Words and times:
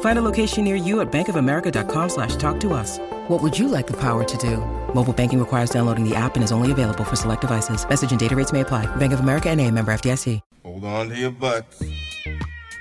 Find 0.00 0.18
a 0.18 0.22
location 0.22 0.64
near 0.64 0.74
you 0.74 1.00
at 1.00 1.12
bankofamerica.com 1.12 2.08
slash 2.08 2.34
talk 2.34 2.58
to 2.60 2.72
us. 2.72 2.98
What 3.28 3.40
would 3.42 3.56
you 3.56 3.68
like 3.68 3.86
the 3.86 3.96
power 3.96 4.24
to 4.24 4.36
do? 4.38 4.56
Mobile 4.92 5.12
banking 5.12 5.38
requires 5.38 5.70
downloading 5.70 6.02
the 6.08 6.16
app 6.16 6.34
and 6.34 6.42
is 6.42 6.50
only 6.50 6.72
available 6.72 7.04
for 7.04 7.14
select 7.14 7.42
devices. 7.42 7.88
Message 7.88 8.10
and 8.10 8.18
data 8.18 8.34
rates 8.34 8.52
may 8.52 8.62
apply. 8.62 8.86
Bank 8.96 9.12
of 9.12 9.20
America 9.20 9.48
and 9.48 9.60
a 9.60 9.70
member 9.70 9.92
FDIC. 9.92 10.40
Hold 10.64 10.84
on 10.84 11.08
to 11.10 11.16
your 11.16 11.30
butts. 11.30 11.82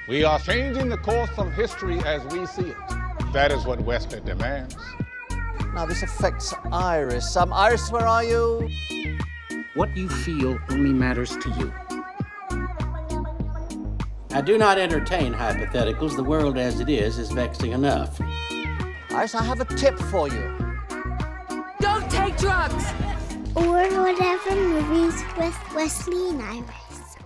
We 0.08 0.24
are 0.24 0.40
changing 0.40 0.90
the 0.90 0.98
course 0.98 1.30
of 1.38 1.54
history 1.54 2.00
as 2.00 2.24
we 2.34 2.46
see 2.46 2.70
it. 2.70 2.78
That 3.34 3.52
is 3.52 3.66
what 3.66 3.82
Wesley 3.82 4.22
demands. 4.22 4.76
Now, 5.74 5.86
this 5.86 6.02
affects 6.02 6.54
Iris. 6.72 7.36
Um, 7.36 7.52
Iris, 7.54 7.92
where 7.92 8.06
are 8.06 8.24
you? 8.24 8.70
What 9.74 9.96
you 9.96 10.10
feel 10.10 10.58
only 10.70 10.94
matters 10.94 11.36
to 11.38 11.50
you. 11.52 11.74
I 14.38 14.42
do 14.42 14.56
not 14.56 14.78
entertain 14.78 15.34
hypotheticals. 15.34 16.16
The 16.16 16.24
world 16.24 16.60
as 16.60 16.80
it 16.80 16.90
is 16.90 17.18
is 17.18 17.32
vexing 17.32 17.72
enough. 17.72 18.22
Iris, 19.10 19.34
I 19.34 19.42
have 19.44 19.62
a 19.62 19.66
tip 19.66 19.98
for 19.98 20.28
you. 20.28 20.78
Don't 21.80 22.08
take 22.12 22.38
drugs! 22.38 22.86
Or 23.56 23.64
whatever 23.66 24.56
movies 24.56 25.24
with 25.40 25.74
Wesley 25.74 26.30
and 26.30 26.42
Iris. 26.44 27.18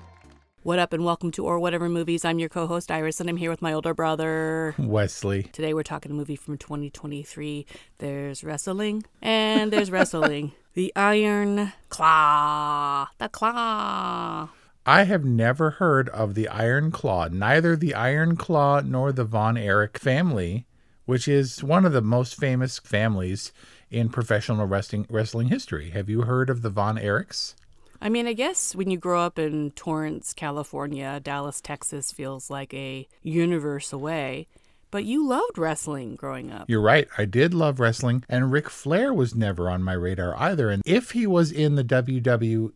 What 0.64 0.80
up, 0.80 0.94
and 0.94 1.04
welcome 1.04 1.32
to 1.32 1.44
Or 1.44 1.60
Whatever 1.60 1.90
Movies. 1.90 2.24
I'm 2.24 2.40
your 2.40 2.48
co 2.48 2.66
host, 2.66 2.90
Iris, 2.90 3.20
and 3.20 3.30
I'm 3.30 3.36
here 3.36 3.50
with 3.50 3.62
my 3.62 3.74
older 3.74 3.94
brother, 3.94 4.74
Wesley. 4.80 5.44
Today 5.44 5.74
we're 5.74 5.84
talking 5.84 6.14
a 6.14 6.16
movie 6.16 6.38
from 6.38 6.58
2023. 6.58 7.66
There's 7.98 8.42
wrestling, 8.42 9.04
and 9.22 9.70
there's 9.74 9.92
wrestling. 9.92 10.54
The 10.74 10.94
Iron 10.96 11.74
Claw. 11.90 13.10
The 13.18 13.28
Claw. 13.28 14.48
I 14.86 15.04
have 15.04 15.24
never 15.24 15.72
heard 15.72 16.10
of 16.10 16.34
the 16.34 16.48
Iron 16.48 16.90
Claw, 16.90 17.28
neither 17.28 17.76
the 17.76 17.94
Iron 17.94 18.36
Claw 18.36 18.82
nor 18.82 19.12
the 19.12 19.24
Von 19.24 19.56
Erich 19.56 20.00
family, 20.00 20.66
which 21.06 21.28
is 21.28 21.64
one 21.64 21.86
of 21.86 21.94
the 21.94 22.02
most 22.02 22.36
famous 22.36 22.80
families 22.80 23.54
in 23.92 24.10
professional 24.10 24.66
wrestling 24.66 25.06
wrestling 25.08 25.50
history. 25.50 25.92
Have 25.92 26.10
you 26.10 26.22
heard 26.22 26.50
of 26.50 26.64
the 26.64 26.72
Von 26.72 26.98
Erichs? 26.98 27.54
I 28.02 28.10
mean, 28.10 28.26
I 28.26 28.34
guess 28.34 28.74
when 28.74 28.90
you 28.90 28.98
grow 28.98 29.22
up 29.22 29.38
in 29.38 29.70
Torrance, 29.72 30.34
California, 30.34 31.20
Dallas, 31.20 31.62
Texas 31.62 32.12
feels 32.12 32.50
like 32.50 32.74
a 32.74 33.08
universe 33.22 33.94
away. 33.94 34.48
But 34.90 35.06
you 35.06 35.26
loved 35.26 35.58
wrestling 35.58 36.16
growing 36.16 36.52
up. 36.52 36.70
You're 36.70 36.82
right. 36.82 37.08
I 37.18 37.24
did 37.24 37.54
love 37.54 37.80
wrestling, 37.80 38.26
and 38.28 38.52
Ric 38.52 38.70
Flair 38.70 39.14
was 39.14 39.34
never 39.34 39.70
on 39.70 39.84
my 39.84 39.94
radar 39.94 40.36
either. 40.38 40.70
And 40.70 40.82
if 40.86 41.12
he 41.12 41.26
was 41.26 41.50
in 41.52 41.76
the 41.76 41.84
WWE, 41.84 42.74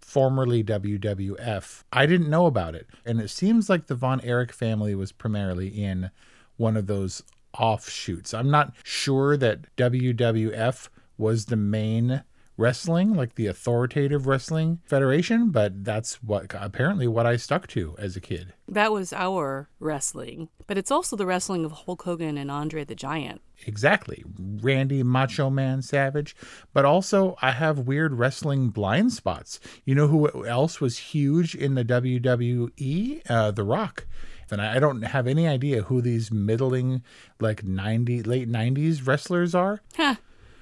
formerly 0.00 0.62
WWF, 0.64 1.84
I 1.92 2.06
didn't 2.06 2.30
know 2.30 2.46
about 2.46 2.74
it. 2.74 2.86
And 3.04 3.20
it 3.20 3.28
seems 3.28 3.68
like 3.68 3.86
the 3.86 3.94
Von 3.94 4.20
Erich 4.22 4.52
family 4.52 4.94
was 4.94 5.12
primarily 5.12 5.68
in 5.68 6.10
one 6.56 6.76
of 6.76 6.86
those 6.86 7.22
offshoots. 7.58 8.34
I'm 8.34 8.50
not 8.50 8.74
sure 8.84 9.36
that 9.36 9.74
WWF 9.76 10.88
was 11.16 11.46
the 11.46 11.56
main 11.56 12.22
wrestling, 12.58 13.14
like 13.14 13.36
the 13.36 13.46
authoritative 13.46 14.26
wrestling 14.26 14.80
federation, 14.84 15.50
but 15.50 15.84
that's 15.84 16.22
what 16.22 16.52
apparently 16.52 17.06
what 17.06 17.24
I 17.24 17.36
stuck 17.36 17.66
to 17.68 17.94
as 17.98 18.16
a 18.16 18.20
kid. 18.20 18.52
That 18.66 18.92
was 18.92 19.14
our 19.14 19.70
wrestling, 19.80 20.50
but 20.66 20.76
it's 20.76 20.90
also 20.90 21.16
the 21.16 21.24
wrestling 21.24 21.64
of 21.64 21.72
Hulk 21.72 22.02
Hogan 22.02 22.36
and 22.36 22.50
Andre 22.50 22.84
the 22.84 22.94
Giant. 22.94 23.40
Exactly. 23.66 24.24
Randy 24.38 25.02
Macho 25.02 25.50
Man 25.50 25.82
Savage. 25.82 26.36
But 26.72 26.84
also, 26.84 27.36
I 27.40 27.52
have 27.52 27.78
weird 27.80 28.14
wrestling 28.14 28.68
blind 28.68 29.12
spots. 29.12 29.58
You 29.84 29.94
know 29.94 30.08
who 30.08 30.46
else 30.46 30.80
was 30.80 30.98
huge 30.98 31.54
in 31.54 31.74
the 31.74 31.84
WWE? 31.84 33.22
Uh, 33.28 33.50
the 33.50 33.64
Rock. 33.64 34.06
And 34.50 34.62
I 34.62 34.78
don't 34.78 35.02
have 35.02 35.26
any 35.26 35.46
idea 35.46 35.82
who 35.82 36.00
these 36.00 36.32
middling, 36.32 37.02
like 37.38 37.64
90, 37.64 38.22
late 38.22 38.48
90s 38.48 39.06
wrestlers 39.06 39.54
are. 39.54 39.82
Huh. 39.94 40.16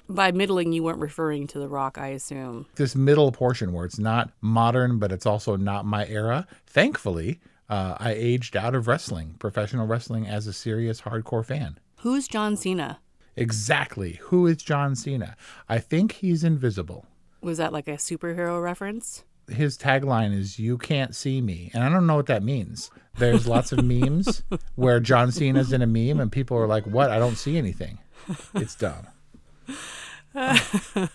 By 0.09 0.31
middling, 0.31 0.71
you 0.71 0.83
weren't 0.83 0.99
referring 0.99 1.47
to 1.47 1.59
The 1.59 1.67
Rock, 1.67 1.97
I 1.97 2.07
assume. 2.07 2.65
This 2.75 2.95
middle 2.95 3.31
portion 3.31 3.73
where 3.73 3.85
it's 3.85 3.99
not 3.99 4.31
modern, 4.41 4.99
but 4.99 5.11
it's 5.11 5.25
also 5.25 5.57
not 5.57 5.85
my 5.85 6.07
era. 6.07 6.47
Thankfully, 6.65 7.39
uh, 7.69 7.95
I 7.99 8.13
aged 8.13 8.55
out 8.55 8.73
of 8.73 8.87
wrestling, 8.87 9.35
professional 9.39 9.85
wrestling, 9.85 10.25
as 10.25 10.47
a 10.47 10.53
serious 10.53 11.01
hardcore 11.01 11.45
fan. 11.45 11.77
Who's 12.01 12.27
John 12.27 12.55
Cena? 12.55 12.99
Exactly. 13.35 14.13
Who 14.23 14.47
is 14.47 14.57
John 14.57 14.95
Cena? 14.95 15.35
I 15.67 15.79
think 15.79 16.13
he's 16.13 16.43
invisible. 16.43 17.05
Was 17.41 17.57
that 17.57 17.73
like 17.73 17.87
a 17.87 17.93
superhero 17.93 18.63
reference? 18.63 19.23
His 19.49 19.77
tagline 19.77 20.33
is 20.33 20.59
"You 20.59 20.77
can't 20.77 21.15
see 21.15 21.39
me," 21.41 21.71
and 21.73 21.83
I 21.83 21.89
don't 21.89 22.07
know 22.07 22.15
what 22.15 22.25
that 22.25 22.43
means. 22.43 22.91
There's 23.17 23.47
lots 23.47 23.71
of 23.71 23.83
memes 23.83 24.43
where 24.75 24.99
John 24.99 25.31
Cena's 25.31 25.71
in 25.71 25.81
a 25.81 25.87
meme, 25.87 26.19
and 26.19 26.31
people 26.31 26.57
are 26.57 26.67
like, 26.67 26.85
"What? 26.85 27.11
I 27.11 27.19
don't 27.19 27.37
see 27.37 27.57
anything." 27.57 27.99
It's 28.55 28.75
dumb. 28.75 29.07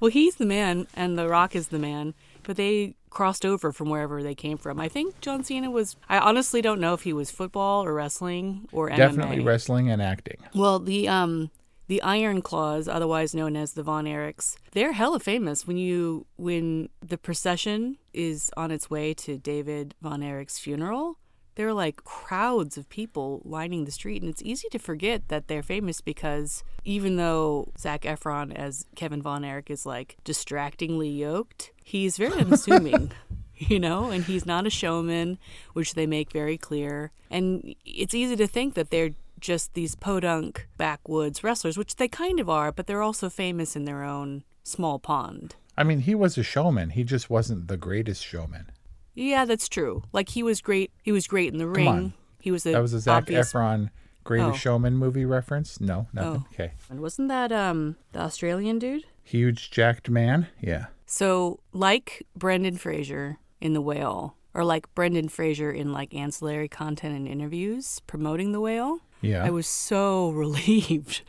well, 0.00 0.10
he's 0.10 0.36
the 0.36 0.46
man, 0.46 0.86
and 0.94 1.18
The 1.18 1.28
Rock 1.28 1.54
is 1.56 1.68
the 1.68 1.78
man, 1.78 2.14
but 2.42 2.56
they 2.56 2.94
crossed 3.10 3.44
over 3.44 3.72
from 3.72 3.90
wherever 3.90 4.22
they 4.22 4.34
came 4.34 4.56
from. 4.58 4.80
I 4.80 4.88
think 4.88 5.20
John 5.20 5.44
Cena 5.44 5.70
was. 5.70 5.96
I 6.08 6.18
honestly 6.18 6.62
don't 6.62 6.80
know 6.80 6.94
if 6.94 7.02
he 7.02 7.12
was 7.12 7.30
football 7.30 7.84
or 7.84 7.92
wrestling 7.92 8.68
or 8.72 8.88
MMA. 8.88 8.96
Definitely 8.96 9.40
wrestling 9.40 9.90
and 9.90 10.00
acting. 10.00 10.38
Well, 10.54 10.78
the 10.78 11.08
um 11.08 11.50
the 11.88 12.00
Iron 12.02 12.40
Claws, 12.40 12.88
otherwise 12.88 13.34
known 13.34 13.56
as 13.56 13.72
the 13.72 13.82
Von 13.82 14.06
Erichs, 14.06 14.56
they're 14.72 14.92
hella 14.92 15.20
famous. 15.20 15.66
When 15.66 15.76
you 15.76 16.26
when 16.36 16.88
the 17.00 17.18
procession 17.18 17.98
is 18.12 18.50
on 18.56 18.70
its 18.70 18.88
way 18.88 19.12
to 19.14 19.36
David 19.36 19.94
Von 20.00 20.22
Erich's 20.22 20.58
funeral, 20.58 21.18
there 21.54 21.68
are 21.68 21.74
like 21.74 22.04
crowds 22.04 22.76
of 22.76 22.88
people 22.88 23.42
lining 23.44 23.84
the 23.84 23.90
street, 23.90 24.22
and 24.22 24.30
it's 24.30 24.42
easy 24.42 24.68
to 24.70 24.78
forget 24.78 25.28
that 25.28 25.48
they're 25.48 25.62
famous 25.62 26.00
because 26.00 26.64
even 26.84 27.16
though 27.16 27.68
Zac 27.78 28.02
Efron 28.02 28.54
as 28.54 28.86
Kevin 28.94 29.22
Von 29.22 29.44
Erich 29.44 29.70
is 29.70 29.84
like 29.86 30.16
distractingly 30.24 31.08
yoked, 31.08 31.72
he's 31.84 32.16
very 32.16 32.40
unassuming. 32.40 33.12
you 33.54 33.78
know, 33.78 34.10
and 34.10 34.24
he's 34.24 34.44
not 34.44 34.66
a 34.66 34.70
showman, 34.70 35.38
which 35.72 35.94
they 35.94 36.06
make 36.06 36.32
very 36.32 36.58
clear. 36.58 37.12
And 37.30 37.74
it's 37.84 38.14
easy 38.14 38.34
to 38.36 38.46
think 38.46 38.74
that 38.74 38.90
they're 38.90 39.10
just 39.38 39.74
these 39.74 39.94
podunk 39.94 40.68
backwoods 40.78 41.44
wrestlers, 41.44 41.76
which 41.76 41.96
they 41.96 42.08
kind 42.08 42.40
of 42.40 42.48
are, 42.48 42.72
but 42.72 42.86
they're 42.86 43.02
also 43.02 43.28
famous 43.28 43.76
in 43.76 43.84
their 43.84 44.02
own 44.02 44.44
small 44.62 44.98
pond. 44.98 45.56
I 45.76 45.84
mean, 45.84 46.00
he 46.00 46.14
was 46.14 46.36
a 46.36 46.42
showman. 46.42 46.90
He 46.90 47.04
just 47.04 47.30
wasn't 47.30 47.68
the 47.68 47.76
greatest 47.76 48.24
showman. 48.24 48.71
Yeah, 49.14 49.44
that's 49.44 49.68
true. 49.68 50.02
Like 50.12 50.30
he 50.30 50.42
was 50.42 50.60
great. 50.60 50.90
He 51.02 51.12
was 51.12 51.26
great 51.26 51.52
in 51.52 51.58
the 51.58 51.64
Come 51.64 51.72
ring. 51.74 51.88
on. 51.88 52.12
He 52.40 52.50
was 52.50 52.64
a 52.66 52.72
That 52.72 52.82
was 52.82 52.92
a 52.94 53.00
Zac 53.00 53.22
obvious- 53.24 53.52
Efron 53.52 53.90
Greatest 54.24 54.50
Oh. 54.54 54.56
Showman 54.56 54.96
movie 54.96 55.24
reference? 55.24 55.80
No, 55.80 56.06
nothing. 56.12 56.44
Oh. 56.46 56.54
Okay. 56.54 56.72
And 56.88 57.00
wasn't 57.00 57.28
that 57.28 57.50
um 57.52 57.96
the 58.12 58.20
Australian 58.20 58.78
dude? 58.78 59.04
Huge 59.24 59.70
jacked 59.70 60.08
man? 60.08 60.46
Yeah. 60.60 60.86
So 61.06 61.60
like 61.72 62.24
Brendan 62.36 62.76
Fraser 62.76 63.38
in 63.60 63.72
The 63.74 63.80
Whale, 63.80 64.36
or 64.54 64.64
like 64.64 64.92
Brendan 64.94 65.28
Fraser 65.28 65.70
in 65.72 65.92
like 65.92 66.14
ancillary 66.14 66.68
content 66.68 67.14
and 67.16 67.26
interviews 67.28 68.00
promoting 68.06 68.52
The 68.52 68.60
Whale. 68.60 69.00
Yeah. 69.20 69.44
I 69.44 69.50
was 69.50 69.66
so 69.66 70.30
relieved 70.42 71.22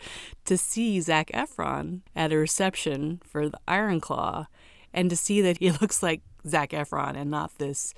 to 0.45 0.57
see 0.57 0.99
Zac 1.01 1.31
Efron 1.33 2.01
at 2.15 2.31
a 2.31 2.37
reception 2.37 3.21
for 3.25 3.49
the 3.49 3.59
Iron 3.67 3.99
Claw 4.01 4.47
and 4.93 5.09
to 5.09 5.15
see 5.15 5.41
that 5.41 5.57
he 5.57 5.71
looks 5.81 6.01
like 6.03 6.21
Zac 6.47 6.71
Efron 6.71 7.15
and 7.15 7.29
not 7.31 7.57
this 7.57 7.93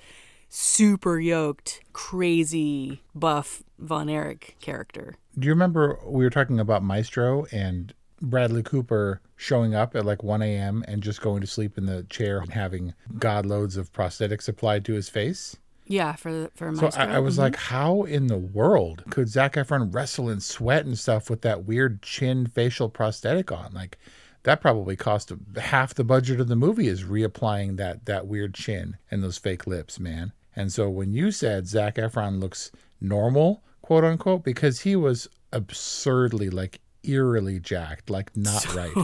super 0.48 1.18
yoked, 1.18 1.80
crazy, 1.92 3.02
buff 3.14 3.62
Von 3.78 4.08
Erich 4.08 4.56
character. 4.60 5.16
Do 5.38 5.46
you 5.46 5.52
remember 5.52 5.98
we 6.04 6.24
were 6.24 6.30
talking 6.30 6.58
about 6.60 6.82
Maestro 6.82 7.46
and 7.52 7.92
Bradley 8.22 8.62
Cooper 8.62 9.20
showing 9.36 9.74
up 9.74 9.94
at 9.94 10.06
like 10.06 10.22
1 10.22 10.40
a.m. 10.42 10.82
and 10.88 11.02
just 11.02 11.20
going 11.20 11.40
to 11.42 11.46
sleep 11.46 11.76
in 11.76 11.84
the 11.86 12.04
chair 12.04 12.38
and 12.38 12.52
having 12.52 12.94
god 13.18 13.44
loads 13.44 13.76
of 13.76 13.92
prosthetics 13.92 14.48
applied 14.48 14.84
to 14.86 14.94
his 14.94 15.08
face. 15.10 15.56
Yeah, 15.88 16.14
for 16.14 16.50
for 16.54 16.74
So 16.74 16.82
Maestro. 16.82 17.04
I, 17.04 17.16
I 17.16 17.18
was 17.18 17.36
Mhm. 17.36 17.40
like, 17.40 17.56
how 17.56 18.02
in 18.04 18.26
the 18.28 18.38
world 18.38 19.04
could 19.10 19.28
Zac 19.28 19.54
Efron 19.54 19.92
wrestle 19.94 20.28
and 20.28 20.42
sweat 20.42 20.86
and 20.86 20.98
stuff 20.98 21.28
with 21.28 21.42
that 21.42 21.64
weird 21.64 22.02
chin 22.02 22.46
facial 22.46 22.88
prosthetic 22.88 23.52
on? 23.52 23.72
Like, 23.74 23.98
that 24.46 24.60
probably 24.60 24.94
cost 24.94 25.32
half 25.56 25.92
the 25.92 26.04
budget 26.04 26.38
of 26.38 26.46
the 26.46 26.54
movie 26.54 26.86
is 26.86 27.02
reapplying 27.02 27.78
that 27.78 28.06
that 28.06 28.28
weird 28.28 28.54
chin 28.54 28.96
and 29.10 29.20
those 29.20 29.38
fake 29.38 29.66
lips, 29.66 29.98
man. 29.98 30.32
And 30.54 30.72
so 30.72 30.88
when 30.88 31.12
you 31.12 31.32
said 31.32 31.66
Zac 31.66 31.96
Efron 31.96 32.38
looks 32.38 32.70
normal, 33.00 33.64
quote 33.82 34.04
unquote, 34.04 34.44
because 34.44 34.82
he 34.82 34.94
was 34.94 35.26
absurdly 35.52 36.48
like 36.48 36.78
eerily 37.08 37.60
jacked, 37.60 38.10
like 38.10 38.36
not 38.36 38.74
right. 38.74 38.94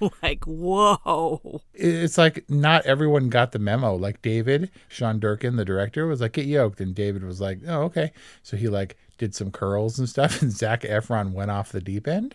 like, 0.22 0.44
whoa. 0.44 1.62
it's 1.74 2.18
like 2.18 2.48
not 2.48 2.86
everyone 2.86 3.28
got 3.28 3.52
the 3.52 3.58
memo. 3.58 3.94
Like 3.94 4.22
David, 4.22 4.70
Sean 4.88 5.18
Durkin, 5.18 5.56
the 5.56 5.64
director, 5.64 6.06
was 6.06 6.20
like, 6.20 6.32
get 6.32 6.46
yoked. 6.46 6.80
And 6.80 6.94
David 6.94 7.24
was 7.24 7.40
like, 7.40 7.60
oh, 7.66 7.82
okay. 7.82 8.12
So 8.42 8.56
he 8.56 8.68
like 8.68 8.96
did 9.18 9.34
some 9.34 9.50
curls 9.50 9.98
and 9.98 10.08
stuff. 10.08 10.42
And 10.42 10.50
Zac 10.50 10.82
Efron 10.82 11.32
went 11.32 11.50
off 11.50 11.72
the 11.72 11.80
deep 11.80 12.08
end. 12.08 12.34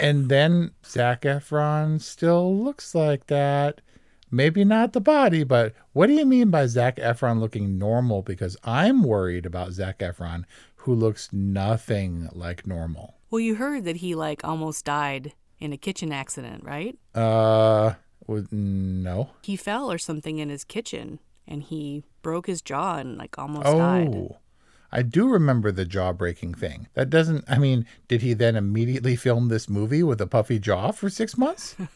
and 0.00 0.28
then 0.28 0.72
Zac 0.84 1.22
Efron 1.22 2.00
still 2.00 2.56
looks 2.56 2.94
like 2.94 3.26
that. 3.26 3.80
Maybe 4.30 4.64
not 4.64 4.92
the 4.92 5.00
body, 5.00 5.42
but 5.42 5.74
what 5.92 6.06
do 6.06 6.14
you 6.14 6.24
mean 6.24 6.50
by 6.50 6.66
Zac 6.66 6.96
Efron 6.96 7.40
looking 7.40 7.78
normal? 7.78 8.22
Because 8.22 8.56
I'm 8.62 9.02
worried 9.02 9.44
about 9.44 9.72
Zac 9.72 9.98
Efron, 9.98 10.44
who 10.76 10.94
looks 10.94 11.32
nothing 11.32 12.28
like 12.32 12.66
normal. 12.66 13.19
Well, 13.30 13.40
you 13.40 13.56
heard 13.56 13.84
that 13.84 13.96
he 13.96 14.14
like 14.14 14.44
almost 14.44 14.84
died 14.84 15.32
in 15.58 15.72
a 15.72 15.76
kitchen 15.76 16.12
accident, 16.12 16.64
right? 16.64 16.98
Uh, 17.14 17.94
no. 18.50 19.30
He 19.42 19.56
fell 19.56 19.90
or 19.90 19.98
something 19.98 20.38
in 20.38 20.48
his 20.48 20.64
kitchen 20.64 21.20
and 21.46 21.62
he 21.62 22.04
broke 22.22 22.46
his 22.46 22.62
jaw 22.62 22.96
and 22.96 23.18
like 23.18 23.38
almost 23.38 23.64
died. 23.64 24.14
Oh, 24.14 24.38
I 24.92 25.02
do 25.02 25.28
remember 25.28 25.70
the 25.70 25.84
jaw 25.84 26.12
breaking 26.12 26.54
thing. 26.54 26.88
That 26.94 27.10
doesn't, 27.10 27.44
I 27.48 27.58
mean, 27.58 27.86
did 28.08 28.22
he 28.22 28.34
then 28.34 28.56
immediately 28.56 29.14
film 29.14 29.48
this 29.48 29.68
movie 29.68 30.02
with 30.02 30.20
a 30.20 30.26
puffy 30.26 30.58
jaw 30.58 30.90
for 30.90 31.08
six 31.08 31.36
months? 31.38 31.76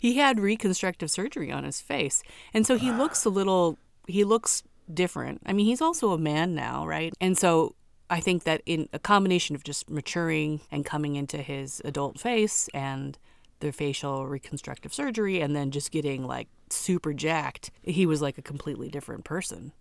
He 0.00 0.16
had 0.16 0.40
reconstructive 0.40 1.10
surgery 1.10 1.52
on 1.52 1.64
his 1.64 1.80
face. 1.80 2.22
And 2.54 2.66
so 2.66 2.76
he 2.76 2.90
looks 2.90 3.24
a 3.24 3.30
little 3.30 3.78
he 4.06 4.24
looks 4.24 4.62
different. 4.92 5.42
I 5.46 5.52
mean, 5.52 5.66
he's 5.66 5.82
also 5.82 6.12
a 6.12 6.18
man 6.18 6.54
now, 6.54 6.86
right? 6.86 7.12
And 7.20 7.36
so 7.38 7.74
I 8.10 8.20
think 8.20 8.42
that 8.44 8.60
in 8.66 8.88
a 8.92 8.98
combination 8.98 9.54
of 9.54 9.62
just 9.64 9.88
maturing 9.88 10.60
and 10.70 10.84
coming 10.84 11.14
into 11.16 11.38
his 11.38 11.80
adult 11.84 12.18
face 12.18 12.68
and 12.74 13.16
the 13.60 13.72
facial 13.72 14.26
reconstructive 14.26 14.92
surgery 14.92 15.40
and 15.40 15.54
then 15.54 15.70
just 15.70 15.90
getting 15.92 16.26
like 16.26 16.48
super 16.70 17.12
jacked, 17.14 17.70
he 17.82 18.06
was 18.06 18.20
like 18.20 18.36
a 18.36 18.42
completely 18.42 18.88
different 18.88 19.24
person. 19.24 19.72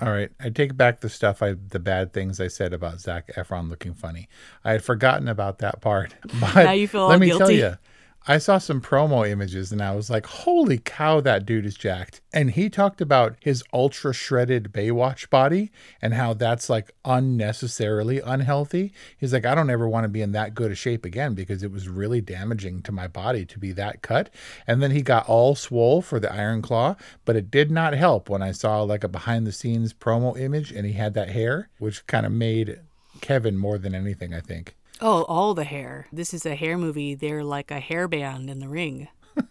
All 0.00 0.10
right, 0.10 0.30
I 0.40 0.50
take 0.50 0.76
back 0.76 1.00
the 1.00 1.08
stuff 1.08 1.42
I, 1.42 1.52
the 1.52 1.78
bad 1.78 2.12
things 2.12 2.40
I 2.40 2.48
said 2.48 2.72
about 2.72 2.98
Zac 3.00 3.28
Efron 3.36 3.70
looking 3.70 3.94
funny. 3.94 4.28
I 4.64 4.72
had 4.72 4.82
forgotten 4.82 5.28
about 5.28 5.58
that 5.58 5.80
part. 5.80 6.16
But 6.40 6.64
Now 6.64 6.72
you 6.72 6.88
feel 6.88 7.02
all 7.02 7.08
let 7.10 7.20
me 7.20 7.28
tell 7.28 7.38
guilty. 7.38 7.56
you, 7.56 7.76
I 8.24 8.38
saw 8.38 8.58
some 8.58 8.80
promo 8.80 9.28
images 9.28 9.72
and 9.72 9.82
I 9.82 9.96
was 9.96 10.08
like, 10.08 10.26
holy 10.26 10.78
cow, 10.78 11.20
that 11.22 11.44
dude 11.44 11.66
is 11.66 11.74
jacked. 11.74 12.20
And 12.32 12.52
he 12.52 12.70
talked 12.70 13.00
about 13.00 13.34
his 13.40 13.64
ultra 13.72 14.14
shredded 14.14 14.72
Baywatch 14.72 15.28
body 15.28 15.72
and 16.00 16.14
how 16.14 16.32
that's 16.34 16.70
like 16.70 16.92
unnecessarily 17.04 18.20
unhealthy. 18.20 18.92
He's 19.18 19.32
like, 19.32 19.44
I 19.44 19.56
don't 19.56 19.70
ever 19.70 19.88
want 19.88 20.04
to 20.04 20.08
be 20.08 20.22
in 20.22 20.30
that 20.32 20.54
good 20.54 20.70
a 20.70 20.76
shape 20.76 21.04
again 21.04 21.34
because 21.34 21.64
it 21.64 21.72
was 21.72 21.88
really 21.88 22.20
damaging 22.20 22.82
to 22.82 22.92
my 22.92 23.08
body 23.08 23.44
to 23.44 23.58
be 23.58 23.72
that 23.72 24.02
cut. 24.02 24.30
And 24.68 24.80
then 24.80 24.92
he 24.92 25.02
got 25.02 25.28
all 25.28 25.56
swole 25.56 26.00
for 26.00 26.20
the 26.20 26.32
Iron 26.32 26.62
Claw, 26.62 26.94
but 27.24 27.34
it 27.34 27.50
did 27.50 27.72
not 27.72 27.92
help 27.92 28.30
when 28.30 28.42
I 28.42 28.52
saw 28.52 28.82
like 28.82 29.02
a 29.02 29.08
behind 29.08 29.48
the 29.48 29.52
scenes 29.52 29.92
promo 29.92 30.38
image 30.38 30.70
and 30.70 30.86
he 30.86 30.92
had 30.92 31.14
that 31.14 31.30
hair, 31.30 31.70
which 31.78 32.06
kind 32.06 32.24
of 32.24 32.30
made 32.30 32.78
Kevin 33.20 33.58
more 33.58 33.78
than 33.78 33.96
anything, 33.96 34.32
I 34.32 34.40
think. 34.40 34.76
Oh, 35.00 35.24
all 35.24 35.54
the 35.54 35.64
hair. 35.64 36.06
This 36.12 36.32
is 36.32 36.46
a 36.46 36.54
hair 36.54 36.78
movie. 36.78 37.14
They're 37.14 37.42
like 37.44 37.70
a 37.70 37.80
hair 37.80 38.06
band 38.08 38.48
in 38.50 38.58
the 38.60 38.68
ring. 38.68 39.08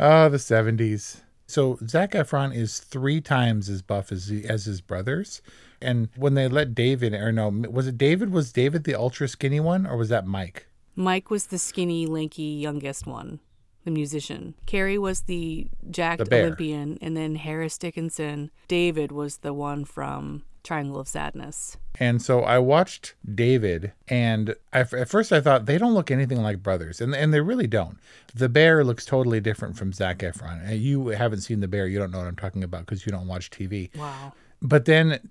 Oh, 0.00 0.28
the 0.28 0.36
70s. 0.36 1.22
So 1.46 1.78
Zac 1.86 2.12
Efron 2.12 2.54
is 2.54 2.78
three 2.78 3.20
times 3.20 3.68
as 3.68 3.82
buff 3.82 4.12
as 4.12 4.30
as 4.48 4.66
his 4.66 4.80
brothers. 4.80 5.42
And 5.80 6.08
when 6.14 6.34
they 6.34 6.46
let 6.46 6.74
David, 6.74 7.14
or 7.14 7.32
no, 7.32 7.48
was 7.48 7.86
it 7.86 7.98
David? 7.98 8.30
Was 8.30 8.52
David 8.52 8.84
the 8.84 8.94
ultra 8.94 9.26
skinny 9.28 9.60
one, 9.60 9.86
or 9.86 9.96
was 9.96 10.08
that 10.10 10.26
Mike? 10.26 10.66
Mike 10.94 11.30
was 11.30 11.46
the 11.46 11.58
skinny, 11.58 12.06
lanky, 12.06 12.42
youngest 12.42 13.06
one, 13.06 13.40
the 13.84 13.90
musician. 13.90 14.54
Kerry 14.66 14.98
was 14.98 15.22
the 15.22 15.68
jacked 15.90 16.28
The. 16.28 16.40
Olympian, 16.42 16.98
and 17.00 17.16
then 17.16 17.36
Harris 17.36 17.78
Dickinson. 17.78 18.50
David 18.66 19.12
was 19.12 19.38
the 19.38 19.52
one 19.52 19.84
from 19.84 20.44
Triangle 20.62 21.00
of 21.00 21.08
Sadness. 21.08 21.76
And 21.98 22.20
so 22.20 22.42
I 22.42 22.58
watched 22.58 23.14
David, 23.34 23.92
and 24.08 24.54
I, 24.72 24.80
at 24.80 25.08
first 25.08 25.32
I 25.32 25.40
thought 25.40 25.66
they 25.66 25.78
don't 25.78 25.94
look 25.94 26.10
anything 26.10 26.42
like 26.42 26.62
brothers, 26.62 27.00
and 27.00 27.14
and 27.14 27.32
they 27.32 27.40
really 27.40 27.66
don't. 27.66 27.98
The 28.34 28.48
bear 28.48 28.84
looks 28.84 29.04
totally 29.04 29.40
different 29.40 29.76
from 29.76 29.92
Zac 29.92 30.18
Efron. 30.18 30.68
And 30.68 30.78
you 30.80 31.08
haven't 31.08 31.40
seen 31.40 31.60
the 31.60 31.68
bear, 31.68 31.86
you 31.86 31.98
don't 31.98 32.10
know 32.10 32.18
what 32.18 32.26
I'm 32.26 32.36
talking 32.36 32.62
about 32.62 32.80
because 32.80 33.06
you 33.06 33.12
don't 33.12 33.26
watch 33.26 33.50
TV. 33.50 33.94
Wow. 33.96 34.32
But 34.60 34.84
then 34.84 35.30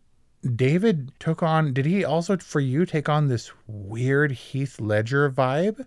David 0.55 1.11
took 1.19 1.43
on, 1.43 1.73
did 1.73 1.85
he 1.85 2.03
also 2.03 2.37
for 2.37 2.59
you 2.59 2.85
take 2.85 3.09
on 3.09 3.27
this 3.27 3.51
weird 3.67 4.31
Heath 4.31 4.79
Ledger 4.79 5.29
vibe 5.29 5.85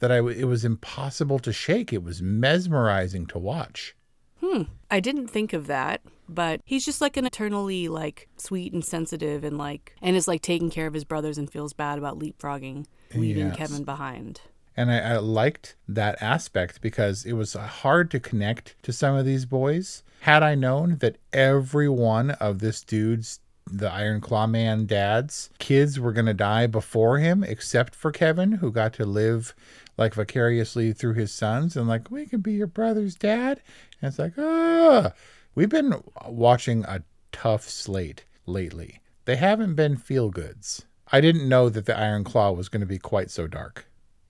that 0.00 0.10
I, 0.12 0.16
it 0.18 0.46
was 0.46 0.64
impossible 0.64 1.38
to 1.40 1.52
shake? 1.52 1.92
It 1.92 2.02
was 2.02 2.20
mesmerizing 2.20 3.26
to 3.28 3.38
watch. 3.38 3.94
Hmm. 4.40 4.62
I 4.90 5.00
didn't 5.00 5.28
think 5.28 5.52
of 5.52 5.66
that, 5.68 6.00
but 6.28 6.60
he's 6.64 6.84
just 6.84 7.00
like 7.00 7.16
an 7.16 7.26
eternally 7.26 7.88
like 7.88 8.28
sweet 8.36 8.72
and 8.72 8.84
sensitive 8.84 9.44
and 9.44 9.56
like 9.58 9.94
and 10.02 10.16
is 10.16 10.26
like 10.26 10.42
taking 10.42 10.70
care 10.70 10.86
of 10.86 10.94
his 10.94 11.04
brothers 11.04 11.38
and 11.38 11.50
feels 11.50 11.72
bad 11.72 11.98
about 11.98 12.18
leapfrogging, 12.18 12.86
leaving 13.14 13.48
Yes. 13.48 13.56
Kevin 13.56 13.84
behind. 13.84 14.40
And 14.76 14.90
I, 14.90 14.98
I 14.98 15.16
liked 15.18 15.76
that 15.86 16.20
aspect 16.22 16.80
because 16.80 17.24
it 17.26 17.34
was 17.34 17.52
hard 17.52 18.10
to 18.12 18.20
connect 18.20 18.82
to 18.84 18.92
some 18.92 19.14
of 19.14 19.26
these 19.26 19.44
boys. 19.44 20.02
Had 20.20 20.42
I 20.42 20.54
known 20.54 20.96
that 20.98 21.18
every 21.32 21.88
one 21.88 22.30
of 22.32 22.60
this 22.60 22.82
dude's, 22.82 23.40
the 23.66 23.92
Iron 23.92 24.20
Claw 24.20 24.46
Man 24.46 24.86
dad's 24.86 25.50
kids 25.58 26.00
were 26.00 26.12
going 26.12 26.26
to 26.26 26.34
die 26.34 26.66
before 26.66 27.18
him, 27.18 27.44
except 27.44 27.94
for 27.94 28.10
Kevin, 28.10 28.52
who 28.52 28.72
got 28.72 28.92
to 28.94 29.04
live 29.04 29.54
like 30.00 30.14
vicariously 30.14 30.92
through 30.94 31.12
his 31.12 31.30
sons 31.30 31.76
and 31.76 31.86
like, 31.86 32.10
we 32.10 32.26
can 32.26 32.40
be 32.40 32.54
your 32.54 32.66
brother's 32.66 33.14
dad. 33.14 33.60
And 34.00 34.08
it's 34.08 34.18
like, 34.18 34.32
ah, 34.38 35.12
we've 35.54 35.68
been 35.68 36.02
watching 36.26 36.84
a 36.86 37.02
tough 37.30 37.68
slate 37.68 38.24
lately. 38.46 39.00
They 39.26 39.36
haven't 39.36 39.74
been 39.74 39.98
feel 39.98 40.30
goods. 40.30 40.86
I 41.12 41.20
didn't 41.20 41.48
know 41.48 41.68
that 41.68 41.84
the 41.84 41.96
Iron 41.96 42.24
Claw 42.24 42.52
was 42.52 42.70
going 42.70 42.80
to 42.80 42.86
be 42.86 42.98
quite 42.98 43.30
so 43.30 43.46
dark. 43.46 43.86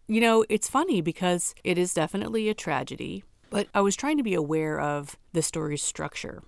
You 0.08 0.20
know, 0.20 0.44
it's 0.48 0.68
funny 0.68 1.00
because 1.00 1.54
it 1.62 1.78
is 1.78 1.94
definitely 1.94 2.48
a 2.48 2.54
tragedy, 2.54 3.22
but 3.48 3.68
I 3.72 3.80
was 3.80 3.94
trying 3.94 4.16
to 4.16 4.24
be 4.24 4.34
aware 4.34 4.80
of 4.80 5.16
the 5.32 5.42
story's 5.42 5.82
structure. 5.82 6.42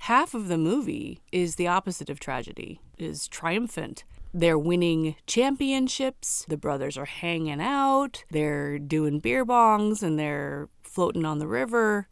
Half 0.00 0.32
of 0.32 0.46
the 0.46 0.58
movie 0.58 1.20
is 1.32 1.56
the 1.56 1.66
opposite 1.66 2.08
of 2.08 2.20
tragedy, 2.20 2.80
is 2.98 3.26
triumphant. 3.26 4.04
They're 4.36 4.58
winning 4.58 5.14
championships, 5.28 6.44
the 6.48 6.56
brothers 6.56 6.98
are 6.98 7.04
hanging 7.04 7.60
out, 7.60 8.24
they're 8.32 8.80
doing 8.80 9.20
beer 9.20 9.46
bongs 9.46 10.02
and 10.02 10.18
they're 10.18 10.68
floating 10.82 11.24
on 11.24 11.38
the 11.38 11.46
river 11.46 12.08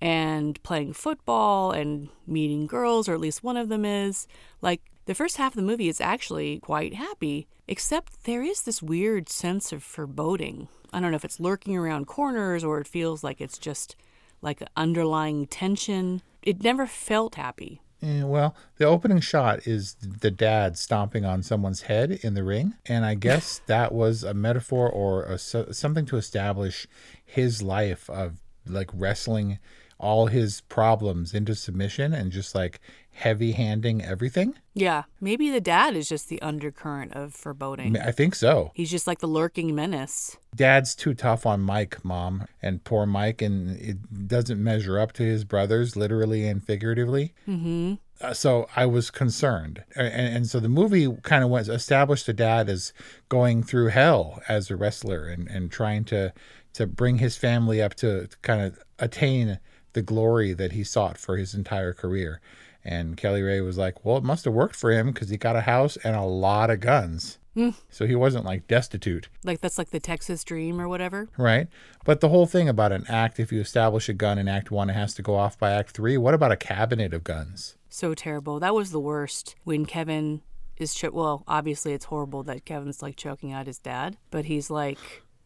and 0.00 0.60
playing 0.64 0.94
football 0.94 1.70
and 1.70 2.08
meeting 2.26 2.66
girls, 2.66 3.08
or 3.08 3.14
at 3.14 3.20
least 3.20 3.44
one 3.44 3.56
of 3.56 3.68
them 3.68 3.84
is. 3.84 4.26
Like, 4.60 4.82
the 5.04 5.14
first 5.14 5.36
half 5.36 5.52
of 5.52 5.56
the 5.56 5.62
movie 5.62 5.88
is 5.88 6.00
actually 6.00 6.58
quite 6.58 6.94
happy, 6.94 7.46
except 7.68 8.24
there 8.24 8.42
is 8.42 8.62
this 8.62 8.82
weird 8.82 9.28
sense 9.28 9.72
of 9.72 9.84
foreboding. 9.84 10.66
I 10.92 10.98
don't 10.98 11.12
know 11.12 11.16
if 11.16 11.24
it's 11.24 11.38
lurking 11.38 11.76
around 11.76 12.08
corners 12.08 12.64
or 12.64 12.80
it 12.80 12.88
feels 12.88 13.22
like 13.22 13.40
it's 13.40 13.58
just 13.58 13.94
like 14.42 14.60
an 14.60 14.68
underlying 14.76 15.46
tension. 15.46 16.22
It 16.42 16.64
never 16.64 16.88
felt 16.88 17.36
happy. 17.36 17.82
Eh, 18.02 18.22
well, 18.24 18.54
the 18.76 18.84
opening 18.84 19.20
shot 19.20 19.66
is 19.66 19.94
the 19.94 20.30
dad 20.30 20.76
stomping 20.76 21.24
on 21.24 21.42
someone's 21.42 21.82
head 21.82 22.10
in 22.22 22.34
the 22.34 22.44
ring, 22.44 22.74
and 22.86 23.04
I 23.06 23.14
guess 23.14 23.60
that 23.66 23.92
was 23.92 24.22
a 24.22 24.34
metaphor 24.34 24.88
or 24.88 25.24
a, 25.24 25.38
something 25.38 26.04
to 26.06 26.16
establish 26.16 26.86
his 27.24 27.62
life 27.62 28.10
of 28.10 28.36
like 28.66 28.90
wrestling 28.92 29.58
all 29.98 30.26
his 30.26 30.60
problems 30.62 31.32
into 31.34 31.54
submission 31.54 32.12
and 32.12 32.30
just 32.32 32.54
like 32.54 32.80
heavy 33.12 33.52
handing 33.52 34.04
everything. 34.04 34.54
Yeah, 34.74 35.04
maybe 35.22 35.50
the 35.50 35.60
dad 35.60 35.96
is 35.96 36.06
just 36.08 36.28
the 36.28 36.40
undercurrent 36.42 37.14
of 37.14 37.32
foreboding. 37.34 37.96
I 37.98 38.10
think 38.12 38.34
so. 38.34 38.72
He's 38.74 38.90
just 38.90 39.06
like 39.06 39.20
the 39.20 39.26
lurking 39.26 39.74
menace. 39.74 40.36
Dad's 40.54 40.94
too 40.94 41.14
tough 41.14 41.46
on 41.46 41.62
Mike, 41.62 42.04
mom, 42.04 42.46
and 42.60 42.84
poor 42.84 43.06
Mike, 43.06 43.40
and 43.40 43.70
it 43.80 44.28
doesn't 44.28 44.62
measure 44.62 44.98
up 44.98 45.12
to 45.14 45.22
his 45.22 45.44
brothers, 45.44 45.96
literally 45.96 46.46
and 46.46 46.62
figuratively. 46.62 47.32
hmm 47.46 47.94
Uh, 48.20 48.34
so 48.34 48.66
I 48.76 48.84
was 48.86 49.10
concerned, 49.10 49.82
and, 49.94 50.08
and 50.36 50.46
so 50.46 50.60
the 50.60 50.68
movie 50.68 51.10
kind 51.22 51.42
of 51.44 51.48
went 51.50 51.68
established 51.68 52.26
the 52.26 52.32
dad 52.34 52.68
as 52.68 52.92
going 53.30 53.62
through 53.62 53.88
hell 53.88 54.42
as 54.48 54.70
a 54.70 54.76
wrestler 54.76 55.26
and, 55.26 55.48
and 55.48 55.70
trying 55.70 56.04
to 56.06 56.32
to 56.74 56.86
bring 56.86 57.16
his 57.18 57.36
family 57.38 57.80
up 57.80 57.94
to 57.94 58.28
kind 58.42 58.60
of 58.60 58.78
attain 58.98 59.58
the 59.96 60.02
glory 60.02 60.52
that 60.52 60.72
he 60.72 60.84
sought 60.84 61.16
for 61.16 61.38
his 61.38 61.54
entire 61.54 61.94
career. 61.94 62.40
And 62.84 63.16
Kelly 63.16 63.42
Ray 63.42 63.62
was 63.62 63.78
like, 63.78 64.04
"Well, 64.04 64.18
it 64.18 64.22
must 64.22 64.44
have 64.44 64.54
worked 64.54 64.76
for 64.76 64.92
him 64.92 65.06
because 65.08 65.30
he 65.30 65.38
got 65.38 65.56
a 65.56 65.62
house 65.62 65.96
and 66.04 66.14
a 66.14 66.22
lot 66.22 66.70
of 66.70 66.80
guns." 66.80 67.38
Hmm. 67.54 67.70
So 67.88 68.06
he 68.06 68.14
wasn't 68.14 68.44
like 68.44 68.68
destitute. 68.68 69.30
Like 69.42 69.62
that's 69.62 69.78
like 69.78 69.88
the 69.88 69.98
Texas 69.98 70.44
dream 70.44 70.78
or 70.78 70.86
whatever. 70.86 71.30
Right. 71.38 71.68
But 72.04 72.20
the 72.20 72.28
whole 72.28 72.44
thing 72.44 72.68
about 72.68 72.92
an 72.92 73.06
act, 73.08 73.40
if 73.40 73.50
you 73.50 73.60
establish 73.60 74.10
a 74.10 74.12
gun 74.12 74.38
in 74.38 74.46
Act 74.46 74.70
One, 74.70 74.90
it 74.90 74.92
has 74.92 75.14
to 75.14 75.22
go 75.22 75.34
off 75.34 75.58
by 75.58 75.72
Act 75.72 75.92
Three. 75.92 76.18
What 76.18 76.34
about 76.34 76.52
a 76.52 76.56
cabinet 76.56 77.14
of 77.14 77.24
guns? 77.24 77.76
So 77.88 78.12
terrible. 78.12 78.60
That 78.60 78.74
was 78.74 78.90
the 78.90 79.00
worst 79.00 79.56
when 79.64 79.86
Kevin 79.86 80.42
is 80.76 80.94
cho- 80.94 81.10
well, 81.12 81.42
obviously 81.48 81.94
it's 81.94 82.04
horrible 82.04 82.42
that 82.42 82.66
Kevin's 82.66 83.00
like 83.00 83.16
choking 83.16 83.52
out 83.52 83.66
his 83.66 83.78
dad, 83.78 84.18
but 84.30 84.44
he's 84.44 84.68
like 84.68 84.98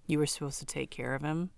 you 0.09 0.19
were 0.19 0.27
supposed 0.27 0.59
to 0.59 0.67
take 0.67 0.91
care 0.91 1.15
of 1.15 1.23
him. 1.23 1.51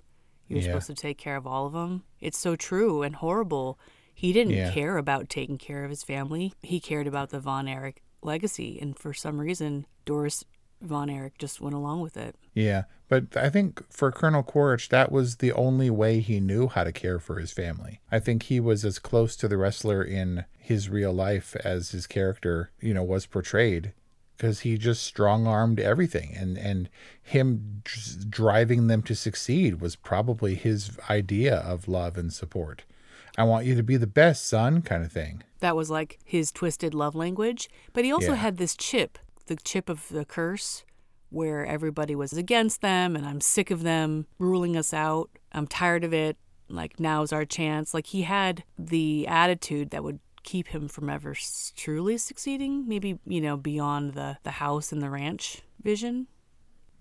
You 0.53 0.59
were 0.59 0.63
Yeah. 0.63 0.69
supposed 0.73 0.87
to 0.89 0.95
take 0.95 1.17
care 1.19 1.37
of 1.37 1.47
all 1.47 1.67
of 1.67 1.73
them. 1.73 2.03
It's 2.21 2.39
so 2.39 2.57
true 2.57 3.03
and 3.03 3.17
horrible. 3.17 3.79
He 4.15 4.33
didn't 4.35 4.53
Yeah. 4.53 4.71
care 4.71 4.99
about 4.99 5.31
taking 5.31 5.57
care 5.57 5.83
of 5.85 5.91
his 5.91 6.03
family. 6.03 6.53
He 6.63 6.79
cared 6.79 7.07
about 7.07 7.31
the 7.31 7.41
Von 7.41 7.67
Erich 7.67 8.03
legacy, 8.23 8.79
and 8.81 8.97
for 8.99 9.15
some 9.15 9.41
reason, 9.41 9.87
Doris 10.05 10.45
Von 10.83 11.09
Erich 11.09 11.39
just 11.39 11.61
went 11.61 11.75
along 11.75 12.01
with 12.03 12.17
it. 12.17 12.37
Yeah. 12.55 12.85
But 13.09 13.37
I 13.37 13.49
think 13.51 13.83
for 13.91 14.11
Colonel 14.13 14.43
Quaritch, 14.43 14.89
that 14.91 15.11
was 15.11 15.37
the 15.37 15.53
only 15.53 15.89
way 15.91 16.21
he 16.21 16.39
knew 16.41 16.69
how 16.69 16.85
to 16.85 16.93
care 16.93 17.19
for 17.19 17.39
his 17.39 17.53
family. 17.53 18.01
I 18.11 18.19
think 18.19 18.45
he 18.45 18.61
was 18.61 18.85
as 18.85 18.99
close 18.99 19.37
to 19.37 19.49
the 19.49 19.57
wrestler 19.57 20.03
in 20.03 20.45
his 20.59 20.89
real 20.91 21.13
life 21.13 21.57
as 21.65 21.93
his 21.93 22.07
character, 22.07 22.71
you 22.81 22.93
know, 22.93 23.03
was 23.05 23.27
portrayed 23.27 23.93
because 24.43 24.61
he 24.61 24.77
just 24.77 25.05
strong 25.05 25.47
armed 25.47 25.79
everything 25.79 26.35
and 26.37 26.59
and 26.59 26.89
him 27.23 27.81
driving 28.29 28.89
them 28.89 29.01
to 29.01 29.15
succeed 29.15 29.81
was 29.81 29.95
probably 29.95 30.57
his 30.57 30.99
idea 31.09 31.59
of 31.59 31.87
love 31.87 32.19
and 32.19 32.33
support. 32.33 32.83
I 33.39 33.45
want 33.45 33.67
you 33.67 33.77
to 33.77 33.85
be 33.85 33.97
the 33.97 34.09
best, 34.09 34.45
son, 34.49 34.83
kind 34.83 35.05
of 35.05 35.13
thing. 35.13 35.45
That 35.61 35.77
was 35.77 35.91
like 35.91 36.19
his 36.25 36.51
twisted 36.51 36.93
love 36.93 37.15
language. 37.15 37.71
But 37.93 38.05
he 38.05 38.11
also 38.11 38.33
Yeah. 38.33 38.39
had 38.47 38.57
this 38.57 38.75
chip, 38.77 39.17
the 39.47 39.55
chip 39.55 39.89
of 39.89 40.09
the 40.09 40.25
curse, 40.25 40.85
where 41.31 41.65
everybody 41.65 42.17
was 42.17 42.33
against 42.33 42.81
them 42.81 43.15
and 43.15 43.25
I'm 43.25 43.41
sick 43.41 43.71
of 43.71 43.85
them 43.85 44.27
ruling 44.41 44.77
us 44.77 44.93
out. 44.93 45.31
I'm 45.53 45.69
tired 45.69 46.03
of 46.03 46.13
it. 46.13 46.37
Like, 46.69 46.99
now's 46.99 47.33
our 47.33 47.45
chance. 47.45 47.95
Like, 47.95 48.09
he 48.09 48.23
had 48.23 48.65
the 48.77 49.29
attitude 49.29 49.91
that 49.91 50.03
would 50.03 50.19
keep 50.43 50.69
him 50.69 50.89
from 50.89 51.09
ever 51.09 51.35
truly 51.77 52.19
succeeding, 52.19 52.89
maybe, 52.89 53.19
you 53.27 53.41
know, 53.41 53.57
beyond 53.57 54.15
the, 54.15 54.39
the 54.43 54.53
house 54.53 54.93
and 54.93 55.03
the 55.03 55.11
ranch 55.11 55.63
vision. 55.83 56.27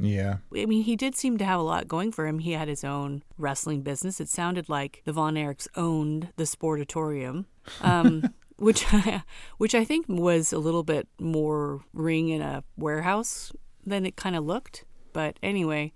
Yeah. 0.02 0.38
I 0.56 0.66
mean, 0.66 0.84
he 0.84 0.96
did 0.96 1.16
seem 1.16 1.38
to 1.38 1.46
have 1.46 1.60
a 1.60 1.64
lot 1.64 1.88
going 1.88 2.12
for 2.12 2.26
him. 2.26 2.40
He 2.40 2.54
had 2.54 2.68
his 2.68 2.84
own 2.84 3.24
wrestling 3.38 3.82
business. 3.82 4.20
It 4.20 4.30
sounded 4.30 4.68
like 4.68 5.02
the 5.06 5.14
Von 5.14 5.36
Erichs 5.36 5.68
owned 5.76 6.30
the 6.38 6.46
Sportatorium, 6.46 7.46
um, 7.82 8.34
which 8.58 8.86
which 9.58 9.76
I 9.76 9.86
think 9.86 10.08
was 10.10 10.52
a 10.52 10.60
little 10.60 10.84
bit 10.84 11.08
more 11.20 11.84
ring 11.94 12.30
in 12.30 12.42
a 12.42 12.64
warehouse 12.78 13.52
than 13.86 14.06
it 14.06 14.16
kind 14.16 14.36
of 14.36 14.44
looked. 14.44 14.86
But 15.14 15.38
anyway, 15.44 15.94